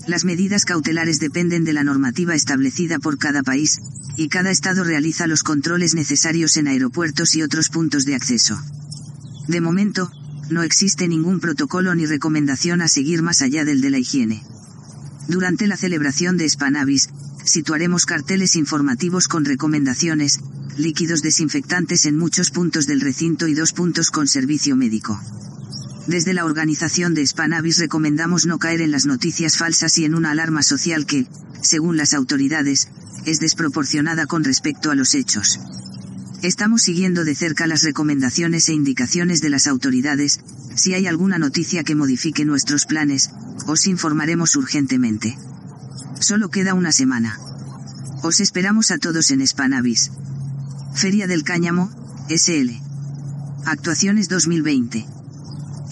[0.05, 3.79] Las medidas cautelares dependen de la normativa establecida por cada país,
[4.17, 8.61] y cada estado realiza los controles necesarios en aeropuertos y otros puntos de acceso.
[9.47, 10.11] De momento,
[10.49, 14.43] no existe ningún protocolo ni recomendación a seguir más allá del de la higiene.
[15.29, 17.09] Durante la celebración de Spanavis,
[17.45, 20.41] situaremos carteles informativos con recomendaciones,
[20.77, 25.19] líquidos desinfectantes en muchos puntos del recinto y dos puntos con servicio médico.
[26.07, 30.31] Desde la organización de Spanavis recomendamos no caer en las noticias falsas y en una
[30.31, 31.27] alarma social que,
[31.61, 32.89] según las autoridades,
[33.25, 35.59] es desproporcionada con respecto a los hechos.
[36.41, 40.41] Estamos siguiendo de cerca las recomendaciones e indicaciones de las autoridades,
[40.75, 43.29] si hay alguna noticia que modifique nuestros planes,
[43.65, 45.37] os informaremos urgentemente.
[46.19, 47.39] Solo queda una semana.
[48.23, 50.11] Os esperamos a todos en Spanavis.
[50.93, 51.89] Feria del Cáñamo,
[52.27, 52.71] SL.
[53.65, 55.22] Actuaciones 2020.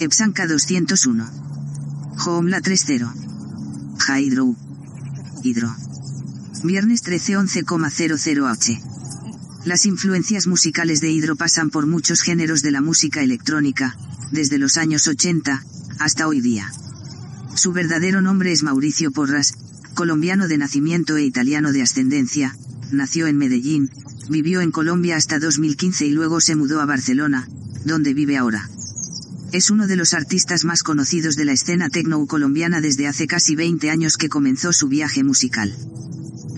[0.02, 1.30] Epsanca 201.
[2.26, 3.14] Hoomla 30.
[4.08, 4.56] Hydro.
[5.44, 5.76] Hidro.
[6.64, 8.82] Viernes 13 11,00H.
[9.64, 13.96] Las influencias musicales de Hidro pasan por muchos géneros de la música electrónica,
[14.32, 15.62] desde los años 80,
[16.00, 16.68] hasta hoy día.
[17.54, 19.54] Su verdadero nombre es Mauricio Porras,
[19.94, 22.56] colombiano de nacimiento e italiano de ascendencia,
[22.90, 23.88] nació en Medellín,
[24.28, 27.48] vivió en Colombia hasta 2015 y luego se mudó a Barcelona,
[27.84, 28.68] donde vive ahora.
[29.52, 33.54] Es uno de los artistas más conocidos de la escena techno colombiana desde hace casi
[33.54, 35.76] 20 años que comenzó su viaje musical.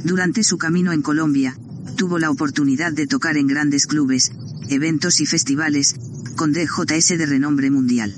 [0.04, 1.59] Durante su camino en Colombia,
[1.96, 4.30] tuvo la oportunidad de tocar en grandes clubes,
[4.68, 5.96] eventos y festivales,
[6.37, 8.14] con DJS de renombre mundial.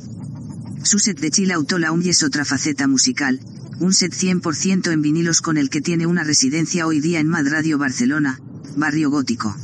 [0.83, 3.41] Su set de Chill Out Lounge es otra faceta musical,
[3.81, 7.47] un set 100% en vinilos con el que tiene una residencia hoy día en Mad
[7.49, 8.41] Radio Barcelona,
[8.77, 9.57] barrio gótico.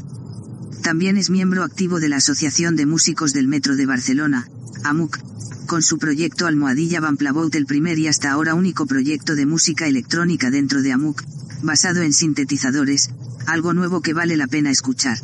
[0.82, 4.48] También es miembro activo de la Asociación de Músicos del Metro de Barcelona,
[4.84, 5.18] AMUC,
[5.66, 9.86] con su proyecto Almohadilla Van Plavout el primer y hasta ahora único proyecto de música
[9.86, 11.22] electrónica dentro de AMUC,
[11.62, 13.10] basado en sintetizadores,
[13.46, 15.18] algo nuevo que vale la pena escuchar.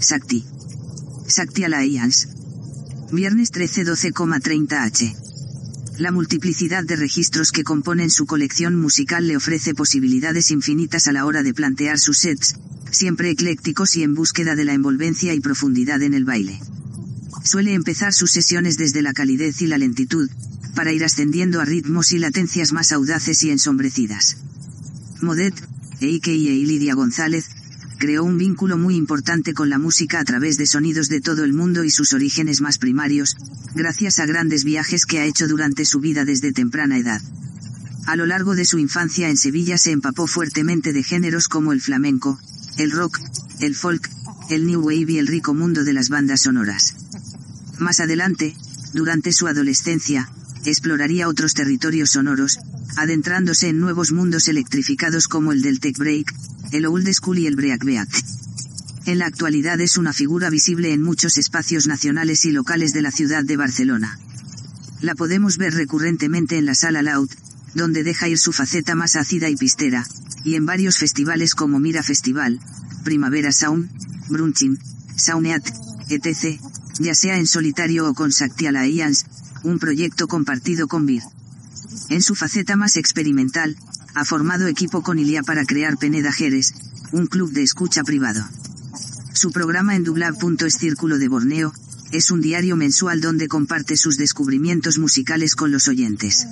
[0.00, 0.44] Sakti.
[1.26, 2.28] Sakti Alliance.
[3.12, 5.16] Viernes 13 12,30 H.
[5.98, 11.26] La multiplicidad de registros que componen su colección musical le ofrece posibilidades infinitas a la
[11.26, 12.56] hora de plantear sus sets,
[12.92, 16.60] siempre eclécticos y en búsqueda de la envolvencia y profundidad en el baile.
[17.44, 20.28] Suele empezar sus sesiones desde la calidez y la lentitud,
[20.74, 24.38] para ir ascendiendo a ritmos y latencias más audaces y ensombrecidas.
[25.20, 26.30] Modet, a.k.a.
[26.30, 27.46] Lidia González,
[27.98, 31.52] creó un vínculo muy importante con la música a través de sonidos de todo el
[31.52, 33.36] mundo y sus orígenes más primarios,
[33.74, 37.20] gracias a grandes viajes que ha hecho durante su vida desde temprana edad.
[38.06, 41.80] A lo largo de su infancia en Sevilla se empapó fuertemente de géneros como el
[41.80, 42.38] flamenco,
[42.78, 43.18] el rock,
[43.60, 44.08] el folk,
[44.48, 46.94] el new wave y el rico mundo de las bandas sonoras.
[47.78, 48.56] Más adelante,
[48.92, 50.28] durante su adolescencia,
[50.64, 52.58] exploraría otros territorios sonoros,
[52.96, 56.34] adentrándose en nuevos mundos electrificados como el del tech break,
[56.72, 58.08] el old school y el breakbeat.
[59.06, 63.10] En la actualidad es una figura visible en muchos espacios nacionales y locales de la
[63.10, 64.18] ciudad de Barcelona.
[65.00, 67.30] La podemos ver recurrentemente en la sala Loud,
[67.74, 70.04] donde deja ir su faceta más ácida y pistera,
[70.44, 72.60] y en varios festivales como Mira Festival,
[73.04, 73.88] Primavera Sound,
[74.28, 74.78] Brunching,
[75.16, 75.66] Sauneat,
[76.08, 76.60] etc.,
[76.98, 79.26] ya sea en solitario o con Sakti Alliance,
[79.62, 81.22] un proyecto compartido con Bir.
[82.08, 83.76] En su faceta más experimental,
[84.14, 86.74] ha formado equipo con Ilia para crear Peneda Jerez,
[87.12, 88.46] un club de escucha privado.
[89.32, 90.36] Su programa en Dublab.
[90.70, 91.72] Círculo de Borneo,
[92.10, 96.46] es un diario mensual donde comparte sus descubrimientos musicales con los oyentes.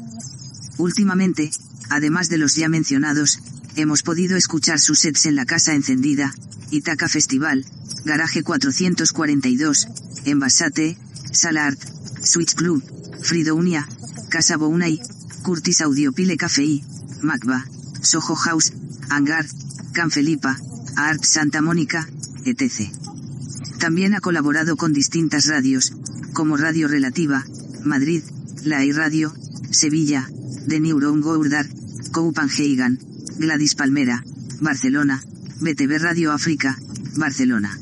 [0.76, 1.50] Últimamente,
[1.88, 3.40] además de los ya mencionados,
[3.76, 6.34] hemos podido escuchar sus sets en la Casa Encendida,
[6.70, 7.64] Itaca Festival,
[8.04, 9.86] Garaje 442,
[10.24, 10.96] Envasate,
[11.30, 11.78] Salart,
[12.24, 12.82] Switch Club,
[13.22, 13.86] Fridounia,
[14.30, 15.00] Casa Bounay,
[15.42, 16.82] Curtis Audiopile Café
[17.22, 17.64] Macba,
[18.02, 18.72] Soho House,
[19.10, 19.46] Hangar,
[19.92, 20.58] Can Felipa,
[20.96, 22.08] Art Santa Mónica,
[22.44, 22.90] etc.
[23.78, 25.92] También ha colaborado con distintas radios,
[26.32, 27.44] como Radio Relativa,
[27.84, 28.22] Madrid,
[28.64, 29.34] La Radio,
[29.70, 30.28] Sevilla,
[30.66, 31.66] The Neuron Gourdar,
[32.12, 32.98] Copenhagen,
[33.38, 34.24] Gladys Palmera,
[34.60, 35.22] Barcelona,
[35.60, 36.78] BTV Radio África,
[37.16, 37.78] Barcelona.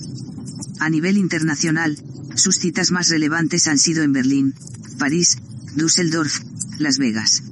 [0.81, 1.97] A nivel internacional,
[2.35, 4.55] sus citas más relevantes han sido en Berlín,
[4.99, 5.39] París,
[5.77, 6.41] Düsseldorf,
[6.79, 7.43] Las Vegas.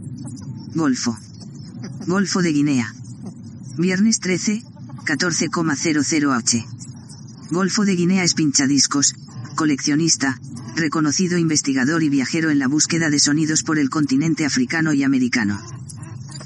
[0.74, 1.16] Golfo.
[2.06, 2.92] Golfo de Guinea.
[3.78, 4.62] Viernes 13,
[5.04, 6.66] 14,00 H.
[7.50, 9.14] Golfo de Guinea es pinchadiscos,
[9.54, 10.40] coleccionista,
[10.74, 15.60] reconocido investigador y viajero en la búsqueda de sonidos por el continente africano y americano.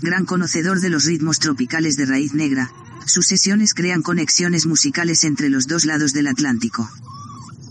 [0.03, 2.71] Gran conocedor de los ritmos tropicales de raíz negra,
[3.07, 6.91] sus sesiones crean conexiones musicales entre los dos lados del Atlántico.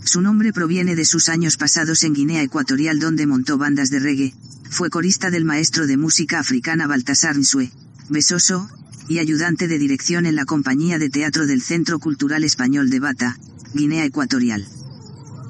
[0.04, 4.34] Su nombre proviene de sus años pasados en Guinea Ecuatorial donde montó bandas de reggae,
[4.70, 7.70] fue corista del maestro de música africana Baltasar Nsue,
[8.08, 8.68] Besoso,
[9.08, 13.38] y ayudante de dirección en la compañía de teatro del Centro Cultural Español de Bata,
[13.72, 14.66] Guinea Ecuatorial.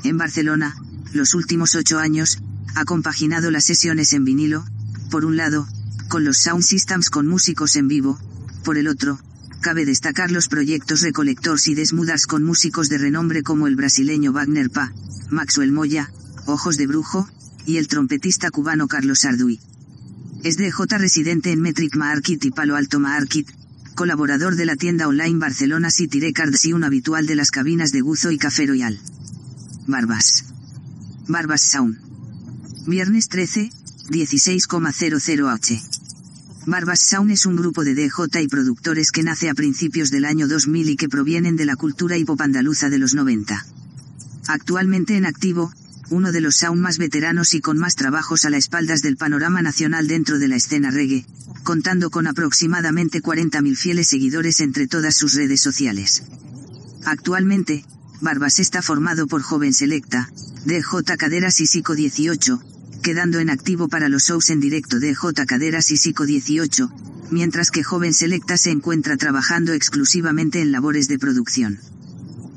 [0.04, 0.76] En Barcelona,
[1.12, 2.38] los últimos ocho años,
[2.74, 4.64] ha compaginado las sesiones en vinilo,
[5.10, 5.66] por un lado,
[6.08, 8.18] con los sound systems con músicos en vivo,
[8.64, 9.18] por el otro,
[9.60, 14.70] cabe destacar los proyectos Recolectors y Desmudars con músicos de renombre como el brasileño Wagner
[14.70, 14.92] Pa,
[15.30, 16.10] Maxwell Moya,
[16.46, 17.28] Ojos de Brujo,
[17.66, 19.60] y el trompetista cubano Carlos Arduy.
[20.44, 23.46] Es DJ residente en Metric Market y Palo Alto Market,
[23.96, 28.02] colaborador de la tienda online Barcelona City Records y un habitual de las cabinas de
[28.02, 29.00] Guzo y Café Royal.
[29.86, 30.44] Barbas.
[31.26, 31.98] Barbas Sound.
[32.86, 33.70] Viernes 13,
[34.08, 35.82] 16,00 H.
[36.66, 40.48] Barbas Sound es un grupo de DJ y productores que nace a principios del año
[40.48, 43.64] 2000 y que provienen de la cultura hip hop andaluza de los 90.
[44.48, 45.72] Actualmente en activo,
[46.10, 49.62] uno de los sound más veteranos y con más trabajos a la espaldas del panorama
[49.62, 51.26] nacional dentro de la escena reggae,
[51.64, 56.22] contando con aproximadamente 40.000 fieles seguidores entre todas sus redes sociales.
[57.04, 57.84] Actualmente,
[58.20, 60.30] Barbas está formado por Joven Selecta,
[60.64, 62.75] DJ Caderas y Psico 18,
[63.06, 66.90] quedando en activo para los shows en directo de J Caderas y Psico 18,
[67.30, 71.78] mientras que Joven Selecta se encuentra trabajando exclusivamente en labores de producción.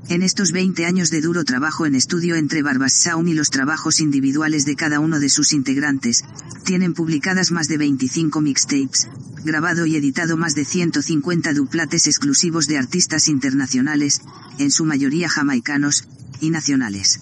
[0.07, 3.99] En estos 20 años de duro trabajo en estudio entre Barbas Sound y los trabajos
[3.99, 6.23] individuales de cada uno de sus integrantes,
[6.65, 9.07] tienen publicadas más de 25 mixtapes,
[9.45, 14.21] grabado y editado más de 150 duplates exclusivos de artistas internacionales,
[14.57, 16.07] en su mayoría jamaicanos,
[16.41, 17.19] y nacionales.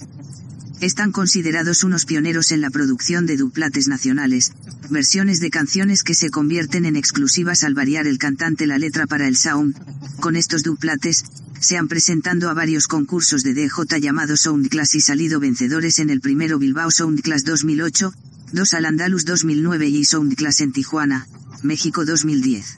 [0.79, 4.53] Están considerados unos pioneros en la producción de duplates nacionales,
[4.91, 9.27] versiones de canciones que se convierten en exclusivas al variar el cantante la letra para
[9.27, 9.75] el sound.
[10.19, 11.25] Con estos duplates,
[11.59, 16.21] se han presentado a varios concursos de DJ llamados Soundclass y salido vencedores en el
[16.21, 18.13] primero Bilbao Soundclass 2008,
[18.53, 21.27] dos al Andalus 2009 y Soundclass en Tijuana,
[21.63, 22.77] México 2010.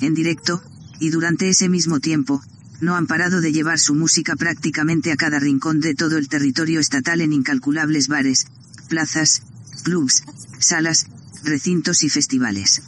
[0.00, 0.60] En directo,
[0.98, 2.42] y durante ese mismo tiempo,
[2.84, 6.80] no han parado de llevar su música prácticamente a cada rincón de todo el territorio
[6.80, 8.46] estatal en incalculables bares,
[8.88, 9.42] plazas,
[9.82, 10.22] clubs,
[10.58, 11.06] salas,
[11.42, 12.82] recintos y festivales.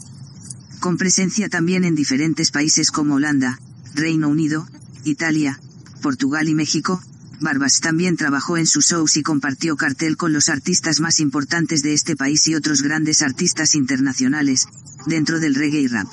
[0.81, 3.59] Con presencia también en diferentes países como Holanda,
[3.95, 4.69] Reino Unido,
[5.05, 5.59] Italia,
[6.03, 7.03] Portugal y México,
[7.41, 11.93] Barbas también trabajó en sus shows y compartió cartel con los artistas más importantes de
[11.93, 14.67] este país y otros grandes artistas internacionales,
[15.07, 16.09] dentro del reggae y rap.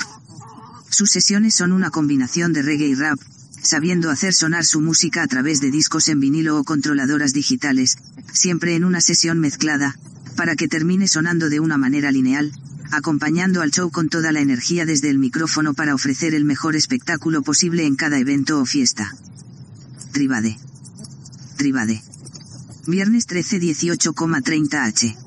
[0.90, 3.20] Sus sesiones son una combinación de reggae y rap,
[3.64, 7.98] sabiendo hacer sonar su música a través de discos en vinilo o controladoras digitales,
[8.32, 9.98] siempre en una sesión mezclada,
[10.36, 12.52] para que termine sonando de una manera lineal,
[12.92, 17.42] acompañando al show con toda la energía desde el micrófono para ofrecer el mejor espectáculo
[17.42, 19.16] posible en cada evento o fiesta.
[20.12, 20.60] Tribade.
[21.58, 22.04] Tribade.
[22.86, 25.18] Viernes 13 18,30 H.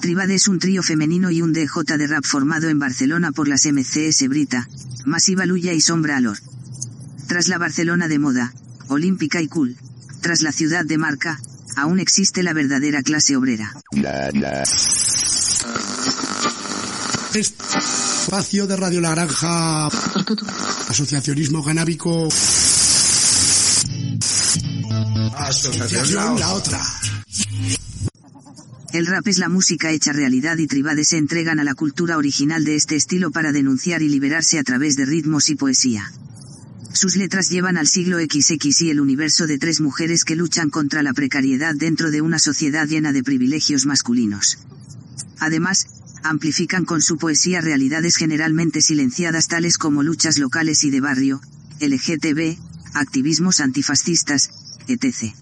[0.00, 3.66] Tribade es un trío femenino y un DJ de rap formado en Barcelona por las
[3.66, 4.66] MCS Brita,
[5.04, 6.38] Masiva Luya y Sombra Alor.
[7.30, 8.52] Tras la Barcelona de moda,
[8.88, 9.76] olímpica y cool,
[10.20, 11.38] tras la ciudad de marca,
[11.76, 13.72] aún existe la verdadera clase obrera.
[17.32, 19.86] Espacio de Radio La Granja.
[20.88, 22.26] Asociacionismo canábico.
[25.36, 26.80] Asociación la otra.
[28.92, 32.64] El rap es la música hecha realidad y Tribade se entregan a la cultura original
[32.64, 36.10] de este estilo para denunciar y liberarse a través de ritmos y poesía.
[36.92, 41.02] Sus letras llevan al siglo XX y el universo de tres mujeres que luchan contra
[41.02, 44.58] la precariedad dentro de una sociedad llena de privilegios masculinos.
[45.38, 45.86] Además,
[46.22, 51.40] amplifican con su poesía realidades generalmente silenciadas tales como luchas locales y de barrio,
[51.80, 52.58] LGTB,
[52.94, 54.50] activismos antifascistas,
[54.88, 55.32] etc.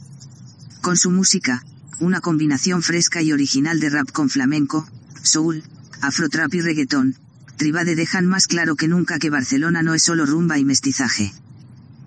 [0.83, 1.65] Con su música,
[1.99, 4.87] una combinación fresca y original de rap con flamenco,
[5.23, 5.65] soul,
[6.01, 7.17] afrotrap y reggaetón,
[7.59, 11.33] Tribade dejan más claro que nunca que Barcelona no es solo rumba y mestizaje.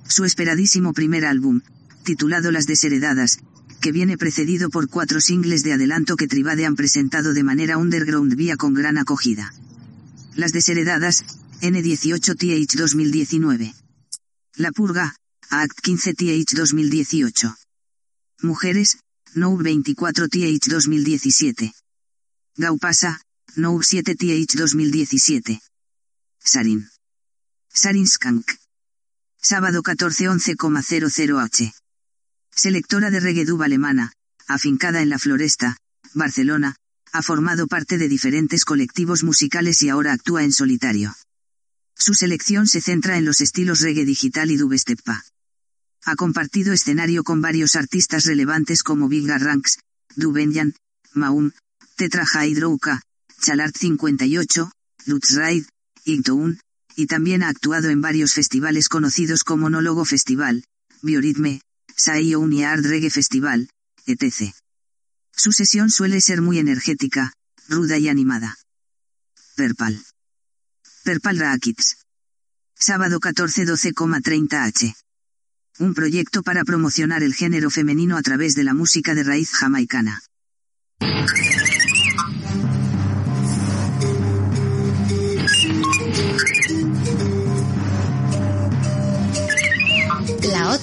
[0.08, 1.60] Su esperadísimo primer álbum,
[2.04, 3.40] titulado Las Desheredadas,
[3.82, 8.34] que viene precedido por cuatro singles de adelanto que Tribade han presentado de manera underground
[8.36, 9.54] vía con gran acogida.
[10.36, 11.26] Las Desheredadas,
[11.62, 13.74] N18TH 2019.
[14.56, 15.16] La Purga,
[15.50, 17.58] Act 15TH 2018.
[18.42, 19.00] Mujeres,
[19.34, 21.74] No 24TH 2017.
[22.56, 23.20] Gaupasa,
[23.58, 25.62] No 7TH 2017.
[26.40, 26.88] Sarin.
[27.68, 28.50] Sarin Skank.
[29.42, 31.74] Sábado 1411,00H.
[32.56, 34.14] Selectora de reggae alemana,
[34.48, 35.76] afincada en la Floresta,
[36.14, 36.78] Barcelona,
[37.12, 41.14] ha formado parte de diferentes colectivos musicales y ahora actúa en solitario.
[41.94, 45.26] Su selección se centra en los estilos reggae digital y dubsteppa.
[46.06, 49.80] Ha compartido escenario con varios artistas relevantes como Big Ranks,
[50.16, 50.74] Dubenjan,
[51.14, 51.52] Maum,
[51.98, 53.02] Tetra Hydrouka,
[53.42, 54.72] Chalart 58,
[55.08, 55.66] Lutz Ride,
[56.06, 56.60] Igtoun,
[56.96, 60.64] y también ha actuado en varios festivales conocidos como Nólogo Festival,
[61.02, 61.62] Bioritme,
[61.96, 62.34] Sai
[62.64, 63.70] Art Reggae Festival,
[64.06, 64.54] etc.
[65.36, 67.34] Su sesión suele ser muy energética,
[67.68, 68.58] ruda y animada.
[69.56, 70.00] Perpal.
[71.04, 71.98] Perpal Raakits.
[72.76, 74.96] Sábado 14 12,30 H.
[75.80, 80.22] Un proyecto para promocionar el género femenino a través de la música de raíz jamaicana.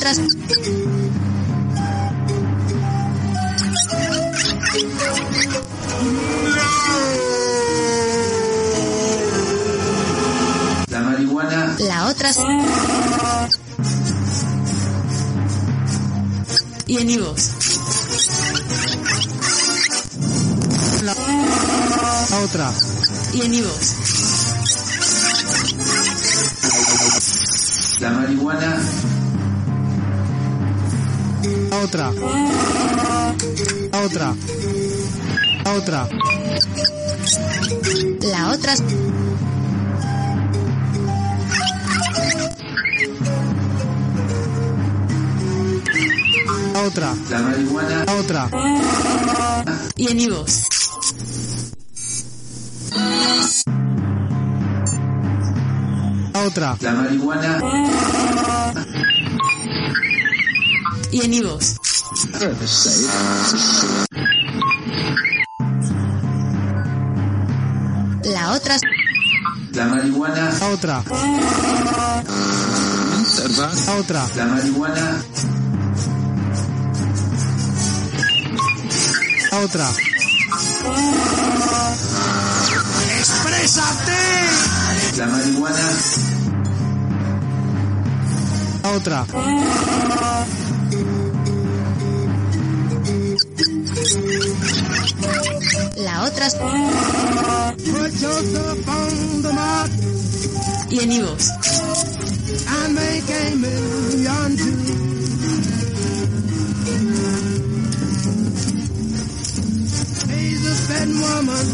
[0.01, 0.23] La otra...
[10.89, 11.77] La marihuana.
[11.81, 12.31] La otra...
[16.87, 17.51] Y en Ivos.
[21.03, 21.15] La
[22.45, 22.73] otra.
[23.35, 23.95] Y en Ivos.
[27.99, 29.18] La marihuana
[31.71, 32.07] a otra,
[33.93, 34.35] a otra,
[35.65, 36.09] a otra.
[38.23, 38.75] La otra.
[46.75, 47.15] A otra.
[47.31, 48.05] La marihuana.
[48.19, 48.51] Otra.
[49.97, 50.63] Y en Ivos.
[56.47, 56.77] Otra.
[56.81, 58.78] La marihuana.
[61.11, 61.77] Y en iVoox.
[68.25, 68.77] La otra,
[69.73, 71.03] la marihuana, la otra,
[73.57, 75.23] la otra, la marihuana,
[79.51, 79.89] la otra,
[83.19, 84.13] ¡Exprésate!
[85.17, 85.89] la marihuana,
[88.83, 89.27] la otra,
[111.21, 111.67] woman,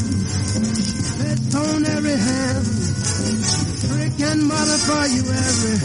[1.19, 2.65] fed on every hand.
[3.89, 5.77] Freaking mother for you every.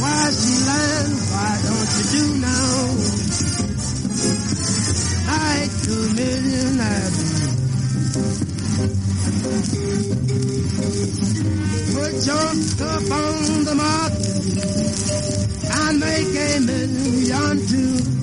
[0.00, 1.12] Why she land?
[1.32, 3.19] Why don't you do now?
[11.94, 14.12] Put your stuff on the mark
[15.78, 18.19] and make a million too.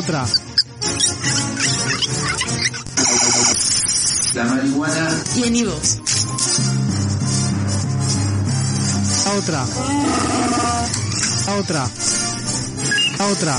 [0.00, 0.24] Otra,
[4.34, 5.96] la marihuana, Y en iVoox.
[9.24, 9.64] la otra,
[11.46, 11.88] la otra,
[13.18, 13.58] la otra,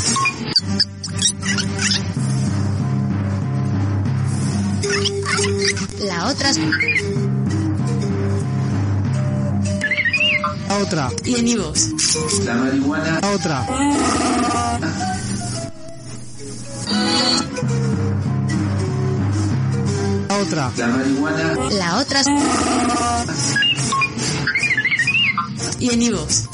[6.00, 6.52] la otra,
[10.68, 12.44] la otra, Y en iVoox.
[12.46, 13.66] la marihuana, la otra,
[20.52, 22.22] otra, la marihuana, la otra,
[25.80, 26.47] Y en iVoox.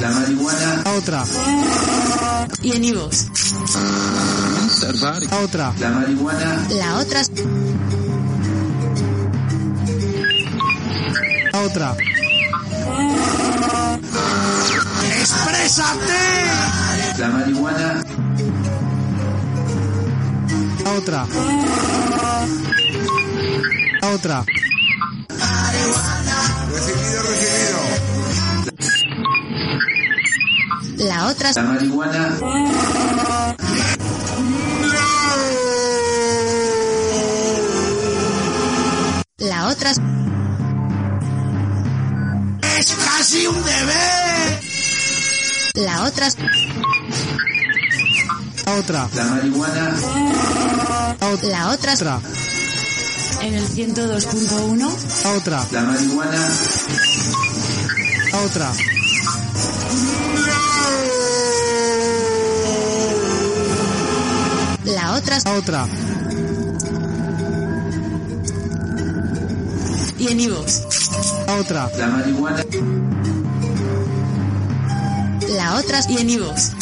[0.00, 1.24] la marihuana, la otra,
[2.62, 3.26] Y en iVoox.
[5.30, 7.22] la otra, la marihuana, la otra,
[11.52, 11.96] la otra,
[15.20, 16.59] ¡Exprésate!
[17.18, 18.02] La marihuana,
[20.84, 21.26] la otra,
[24.00, 24.44] la otra,
[30.98, 32.38] la otra, la marihuana,
[39.38, 39.90] la otra,
[42.62, 44.60] ¡Es casi un deber!
[45.74, 46.59] la otra, la
[48.80, 49.94] otra, la marihuana,
[51.42, 52.20] la otra, otra,
[53.42, 55.24] En el 102.1.
[55.24, 56.48] la otra, la marihuana,
[58.32, 58.72] la otra,
[64.84, 65.86] la otra, la otra,
[70.18, 70.54] Y en
[71.46, 72.64] la otra, la marihuana,
[75.50, 76.79] la otra, Y en iVoox.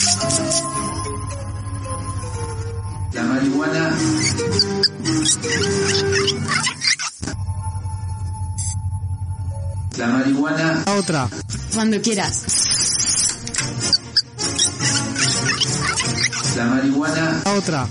[9.97, 11.29] La marihuana, la otra,
[11.75, 12.45] Cuando quieras.
[16.57, 17.87] la marihuana, la otra,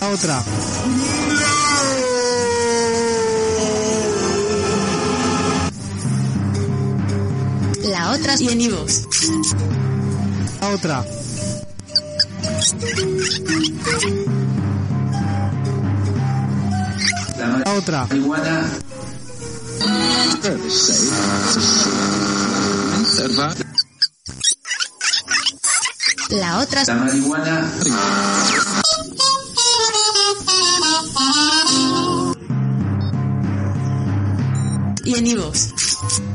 [0.00, 0.42] la otra,
[8.14, 9.02] la otra, Y en iVoox.
[10.60, 11.04] la otra,
[17.38, 18.68] la otra, marihuana,
[26.30, 26.84] La otra...
[26.84, 27.70] La marihuana.
[35.04, 35.73] Y en iVoox.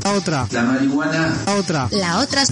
[0.10, 0.48] La otra.
[0.50, 1.36] La marihuana.
[1.46, 1.88] La otra.
[1.92, 2.44] La otra...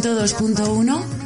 [0.00, 1.17] 102.1.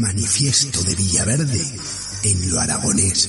[0.00, 1.62] Manifiesto de Villaverde
[2.22, 3.28] en lo aragonés.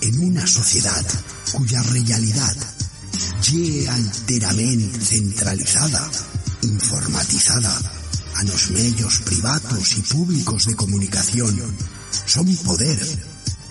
[0.00, 1.06] En una sociedad
[1.52, 2.56] cuya realidad
[3.42, 6.10] ye alteramente centralizada,
[6.62, 7.80] informatizada,
[8.38, 11.56] a los medios privados y públicos de comunicación
[12.26, 12.98] son poder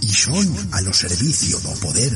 [0.02, 2.14] y son a lo servicio do poder.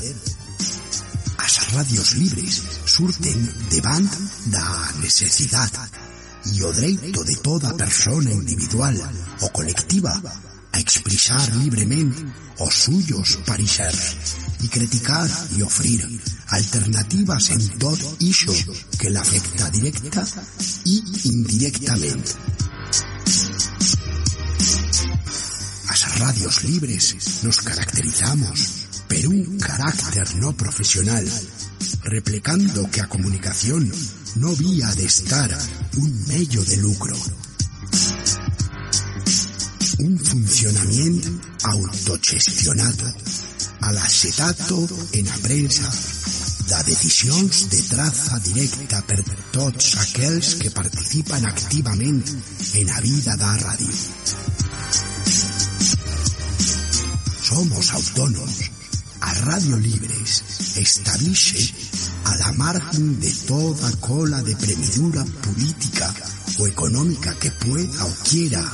[1.38, 4.10] As radios libres surten devant
[4.46, 5.72] da necesidad
[6.54, 8.96] e o dereito de toda persona individual
[9.42, 10.14] o colectiva
[10.74, 12.26] a expresar libremente
[12.60, 16.02] os suyos parixers e criticar e ofrir
[16.50, 18.54] alternativas en todo iso
[19.00, 20.26] que la afecta directa
[20.86, 20.96] e
[21.30, 22.34] indirectamente.
[26.18, 31.28] Radios libres nos caracterizamos per un carácter no profesional,
[32.04, 33.92] replicando que a comunicación
[34.36, 35.52] no vía de estar
[35.98, 37.16] un medio de lucro.
[40.00, 41.30] Un funcionamiento
[41.64, 43.14] autogestionado,
[43.82, 45.92] alaxetato en a prensa,
[46.68, 52.34] da decisións de traza directa per tots aquells que participan activamente
[52.74, 54.45] en a vida da radio.
[57.46, 58.72] Somos autónomos,
[59.22, 60.42] a Radio Libres
[60.78, 61.76] establixe
[62.24, 66.12] a la margen de toda cola de premidura política
[66.58, 68.66] o económica que pueda o quiera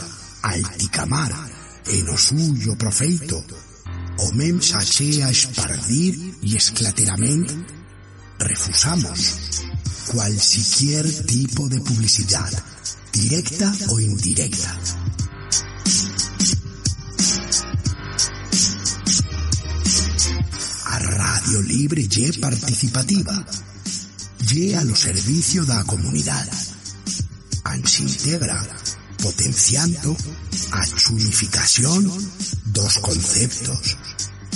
[0.43, 1.35] alticamar
[1.87, 3.43] en o suyo profeito.
[4.23, 7.51] O mem sache a espardir y esclateramente
[8.39, 9.35] refusamos
[10.07, 12.51] cualquier tipo de publicidad,
[13.11, 14.79] directa o indirecta.
[21.51, 23.45] Radio Libre ye participativa,
[24.53, 26.47] ye a lo servicio da comunidad.
[27.63, 28.65] Ans integra
[29.21, 30.15] potenciando
[30.71, 32.07] a chunificación
[32.67, 33.97] dos conceptos,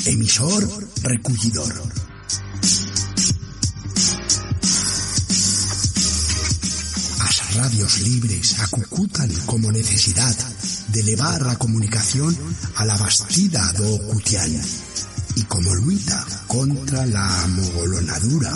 [0.05, 0.63] Emisor
[1.01, 1.83] recollidor.
[7.19, 10.33] As radios libres acucutan como necesidad
[10.87, 12.37] de elevar a comunicación
[12.77, 14.55] a la bastida do cutián
[15.35, 18.53] y como luita contra la amogolonadura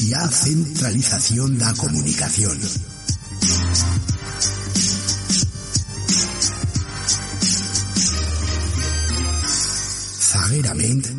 [0.00, 2.58] y a centralización da comunicación.
[10.18, 11.10] Zagueramente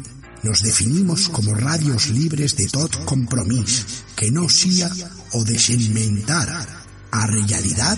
[0.44, 4.92] nos definimos como radios libres de tot compromís que no sia
[5.32, 6.68] o desenmentar
[7.12, 7.98] a realidad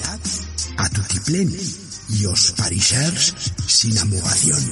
[0.78, 1.52] a tutiplén
[2.10, 3.34] y os parixers
[3.68, 4.64] sin amugación.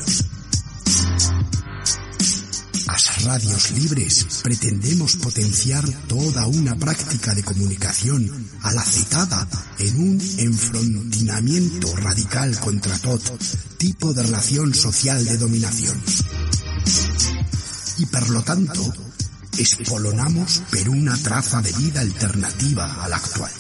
[3.24, 9.48] Radios libres pretendemos potenciar toda una práctica de comunicación alacetada
[9.80, 13.38] en un enfrontinamiento radical contra todo
[13.78, 16.00] tipo de relación social de dominación.
[17.98, 18.94] Y por lo tanto,
[19.58, 23.52] espolonamos per una traza de vida alternativa a la actual.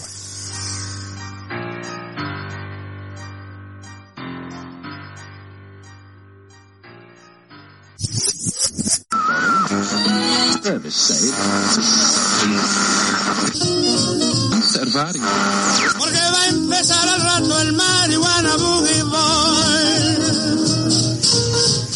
[15.97, 20.15] Porque va a empezar al rato el marihuana boogie boy.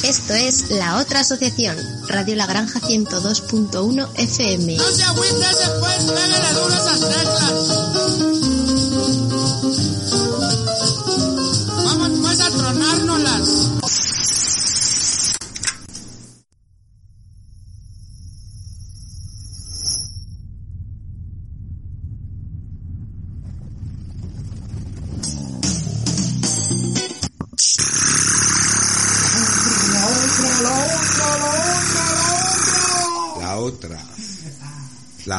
[0.03, 1.77] Esto es La Otra Asociación,
[2.07, 4.77] Radio La Granja 102.1 FM.
[4.77, 7.78] No se agüite después, pégale duro esas teclas.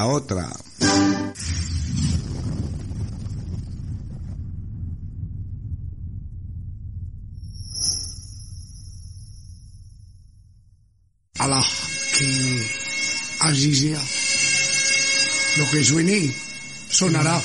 [0.00, 0.48] La otra.
[11.38, 11.62] Alá,
[12.16, 12.66] que.
[15.58, 16.34] Lo que suene,
[16.88, 17.42] sonará.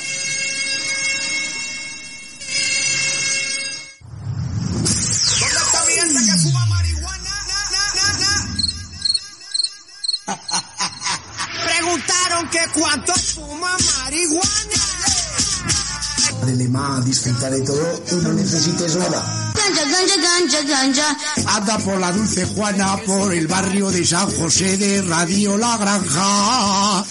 [17.50, 19.52] De todo y no necesites nada.
[19.54, 21.16] Ganja, ganja, ganja, ganja.
[21.56, 27.04] Anda por la Dulce Juana, por el barrio de San José de Radio La Granja.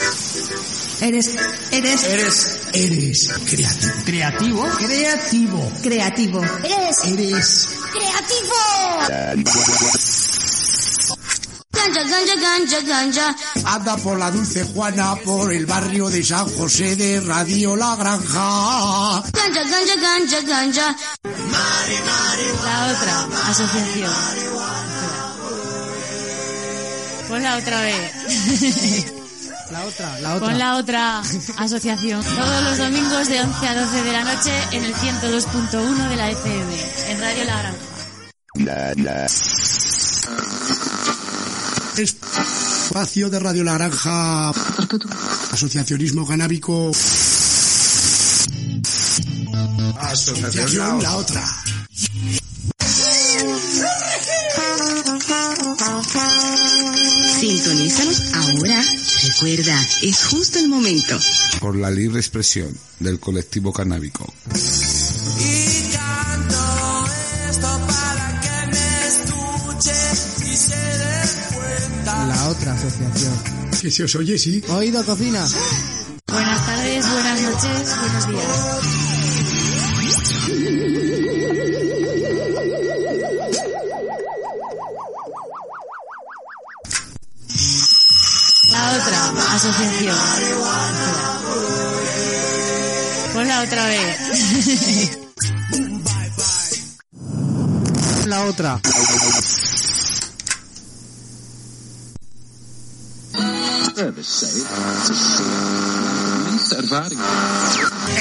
[1.02, 1.30] Eres,
[1.72, 3.94] eres, Eres, eres creativo.
[4.06, 5.72] creativo, Creativo.
[5.84, 6.42] creativo.
[6.64, 8.56] Eres Eres creativo.
[11.86, 13.36] Ganja, ganja, ganja, ganja.
[13.64, 19.22] Anda por la Dulce Juana, por el barrio de San José de Radio La Granja.
[19.32, 20.96] Ganja, ganja, ganja, ganja.
[22.64, 24.12] La otra asociación.
[27.28, 29.06] Ponla otra vez.
[29.72, 30.48] La otra, la otra.
[30.48, 31.20] Pon la otra
[31.58, 32.24] asociación.
[32.24, 36.30] Todos los domingos de 11 a 12 de la noche en el 102.1 de la
[36.30, 36.76] FM.
[37.10, 39.75] En Radio La Granja.
[41.98, 44.50] Espacio de Radio La Granja.
[45.52, 46.92] Asociacionismo canábico.
[50.00, 51.44] Asociación La otra.
[57.40, 58.84] Sintonízanos ahora.
[59.24, 61.18] Recuerda, es justo el momento.
[61.60, 64.34] por la libre expresión del colectivo canábico.
[73.86, 74.64] Que se os oye, sí.
[74.70, 75.46] Oído cocina.
[76.28, 78.48] Buenas tardes, buenas noches, buenos días.
[88.72, 89.20] La otra
[89.54, 90.18] asociación.
[93.34, 94.18] Ponla otra vez.
[98.26, 98.82] La otra.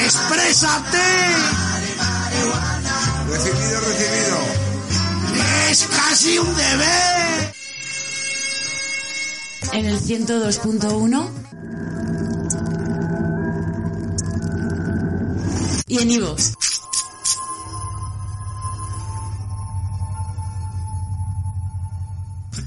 [0.04, 0.98] ¡Exprésate!
[3.28, 4.38] Recibido, recibido.
[5.70, 7.54] ¡Es casi un deber!
[9.72, 11.30] En el 102.1
[15.88, 16.52] y en iVoox.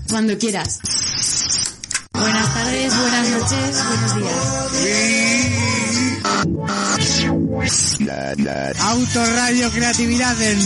[0.09, 0.79] Cuando quieras.
[2.19, 4.35] Buenas tardes, buenas noches, buenos días.
[8.79, 10.59] Autoradio Creatividad en...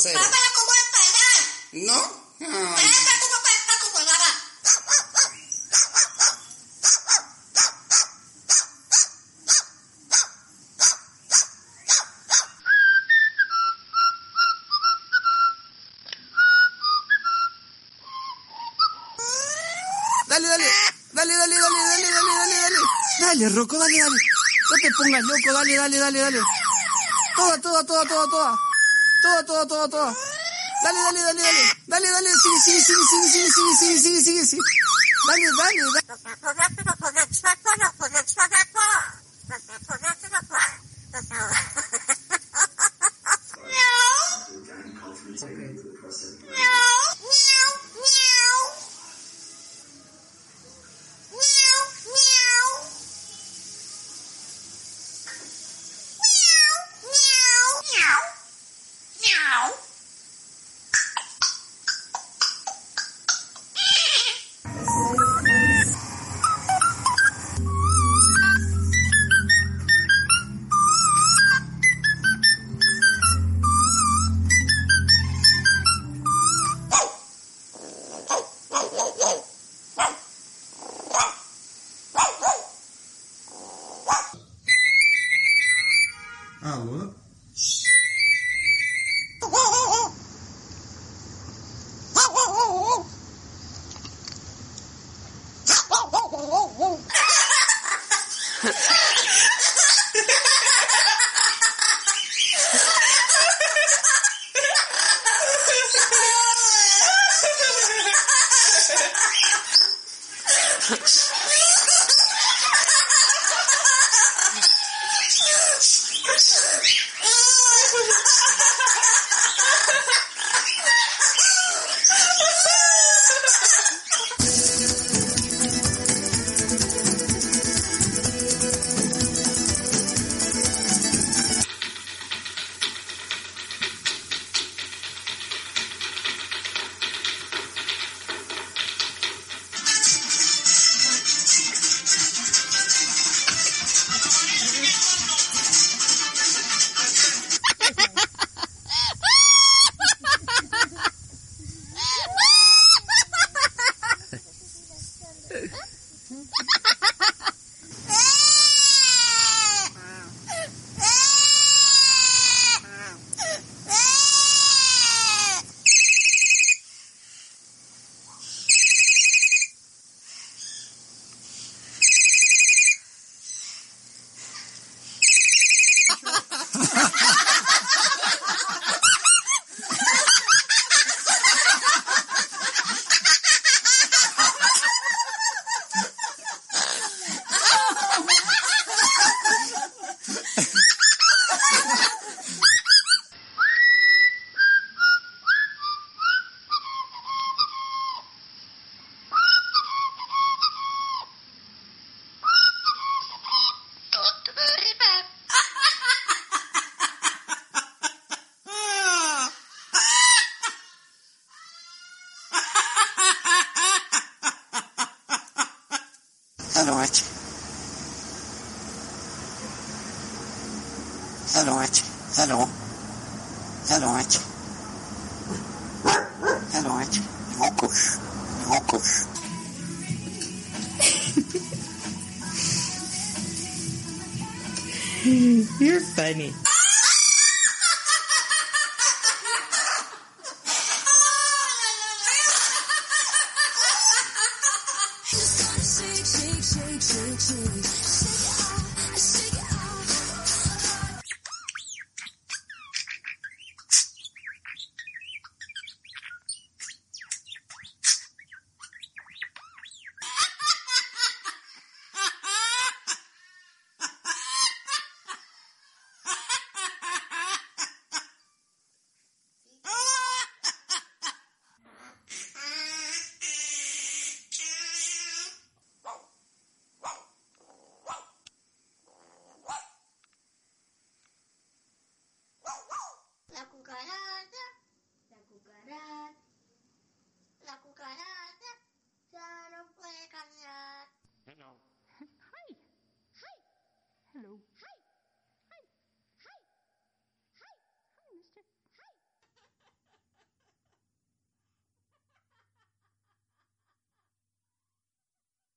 [0.00, 0.20] grosero.
[1.72, 2.20] ¿No?
[2.40, 2.84] Ay.
[20.28, 20.64] Dale, dale,
[21.12, 22.76] dale, dale, dale, dale, dale, dale, dale.
[23.20, 24.16] Dale, Rocco, dale, dale.
[24.70, 26.40] No te pongas loco, dale, dale, dale, dale.
[27.36, 28.69] Toda, toda, toda, toda, toda.
[29.22, 30.14] Toda, toda, toda, toda.
[30.82, 31.64] Dale, dale, dale, dale.
[31.86, 34.62] Dale, dale, sigue, sigue, sigue, sigue, sigue, sigue, sigue, sigue, sigue.
[35.26, 36.10] Dale, dale, dale.